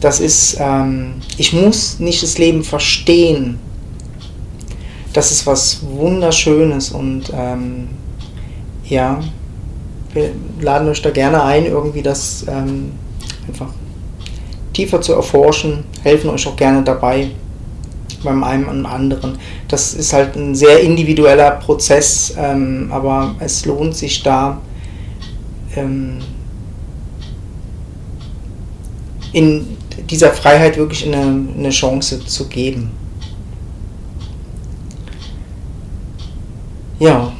Das 0.00 0.20
ist, 0.20 0.56
ähm, 0.60 1.14
ich 1.36 1.52
muss 1.52 1.98
nicht 1.98 2.22
das 2.22 2.38
Leben 2.38 2.62
verstehen. 2.64 3.58
Das 5.18 5.32
ist 5.32 5.48
was 5.48 5.80
Wunderschönes 5.82 6.92
und 6.92 7.32
ähm, 7.34 7.88
ja, 8.84 9.18
wir 10.12 10.30
laden 10.60 10.88
euch 10.88 11.02
da 11.02 11.10
gerne 11.10 11.42
ein, 11.42 11.66
irgendwie 11.66 12.02
das 12.02 12.46
ähm, 12.46 12.92
einfach 13.48 13.66
tiefer 14.72 15.00
zu 15.00 15.14
erforschen, 15.14 15.82
helfen 16.04 16.30
euch 16.30 16.46
auch 16.46 16.54
gerne 16.54 16.84
dabei 16.84 17.30
beim 18.22 18.44
einen 18.44 18.66
und 18.66 18.86
anderen. 18.86 19.40
Das 19.66 19.92
ist 19.92 20.12
halt 20.12 20.36
ein 20.36 20.54
sehr 20.54 20.82
individueller 20.82 21.50
Prozess, 21.50 22.34
ähm, 22.38 22.86
aber 22.92 23.34
es 23.40 23.66
lohnt 23.66 23.96
sich 23.96 24.22
da 24.22 24.60
ähm, 25.74 26.18
in 29.32 29.66
dieser 30.08 30.30
Freiheit 30.30 30.76
wirklich 30.76 31.04
eine, 31.04 31.48
eine 31.58 31.70
Chance 31.70 32.24
zu 32.24 32.46
geben. 32.46 32.92
Ja, 36.98 37.32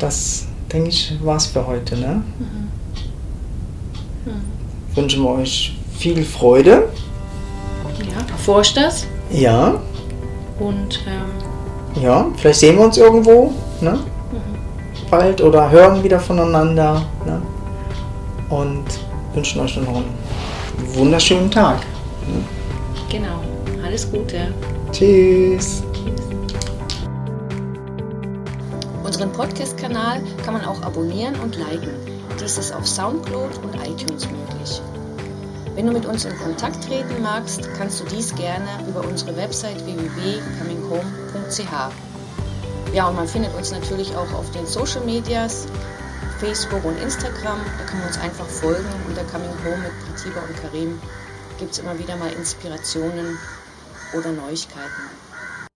das 0.00 0.46
denke 0.72 0.88
ich, 0.88 1.14
war's 1.22 1.46
für 1.46 1.66
heute. 1.66 1.96
Ne? 1.96 2.22
Mhm. 2.38 2.70
Mhm. 4.32 4.42
Wünschen 4.94 5.22
wir 5.22 5.30
euch 5.30 5.76
viel 5.98 6.24
Freude. 6.24 6.88
Ja, 7.98 8.26
erforscht 8.30 8.76
das. 8.76 9.06
Ja. 9.30 9.80
Und 10.58 11.00
ähm, 11.06 12.02
ja, 12.02 12.26
vielleicht 12.36 12.60
sehen 12.60 12.76
wir 12.76 12.84
uns 12.84 12.96
irgendwo, 12.96 13.52
ne? 13.80 13.92
Mhm. 13.92 15.10
Bald 15.10 15.40
oder 15.42 15.70
hören 15.70 16.02
wieder 16.02 16.18
voneinander. 16.18 17.02
Ne? 17.26 17.42
Und 18.48 18.84
wünschen 19.34 19.60
euch 19.60 19.76
noch 19.76 19.88
einen 19.88 20.04
wunderschönen 20.94 21.50
Tag. 21.50 21.80
Ne? 22.26 22.42
Genau. 23.10 23.40
Alles 23.84 24.10
Gute. 24.10 24.54
Tschüss. 24.90 25.82
Unseren 29.22 29.38
Podcast-Kanal 29.38 30.20
kann 30.44 30.54
man 30.54 30.64
auch 30.64 30.82
abonnieren 30.82 31.38
und 31.42 31.54
liken. 31.54 31.94
Dies 32.40 32.58
ist 32.58 32.74
auf 32.74 32.84
Soundcloud 32.84 33.56
und 33.62 33.72
iTunes 33.76 34.28
möglich. 34.28 34.82
Wenn 35.76 35.86
du 35.86 35.92
mit 35.92 36.06
uns 36.06 36.24
in 36.24 36.36
Kontakt 36.38 36.82
treten 36.82 37.22
magst, 37.22 37.72
kannst 37.78 38.00
du 38.00 38.04
dies 38.06 38.34
gerne 38.34 38.84
über 38.88 38.98
unsere 39.06 39.36
Website 39.36 39.76
www.cominghome.ch. 39.86 41.70
Ja, 42.92 43.06
und 43.06 43.14
man 43.14 43.28
findet 43.28 43.54
uns 43.54 43.70
natürlich 43.70 44.12
auch 44.16 44.32
auf 44.32 44.50
den 44.50 44.66
Social 44.66 45.04
Medias, 45.04 45.68
Facebook 46.40 46.84
und 46.84 47.00
Instagram. 47.00 47.60
Da 47.78 47.84
kann 47.84 48.00
man 48.00 48.08
uns 48.08 48.18
einfach 48.18 48.48
folgen. 48.48 48.88
Unter 49.06 49.22
Coming 49.26 49.54
Home 49.64 49.84
mit 49.84 49.92
Pratiba 50.04 50.40
und 50.40 50.60
Karim 50.60 51.00
gibt 51.60 51.70
es 51.70 51.78
immer 51.78 51.96
wieder 51.96 52.16
mal 52.16 52.32
Inspirationen 52.32 53.38
oder 54.18 54.32
Neuigkeiten. 54.32 55.21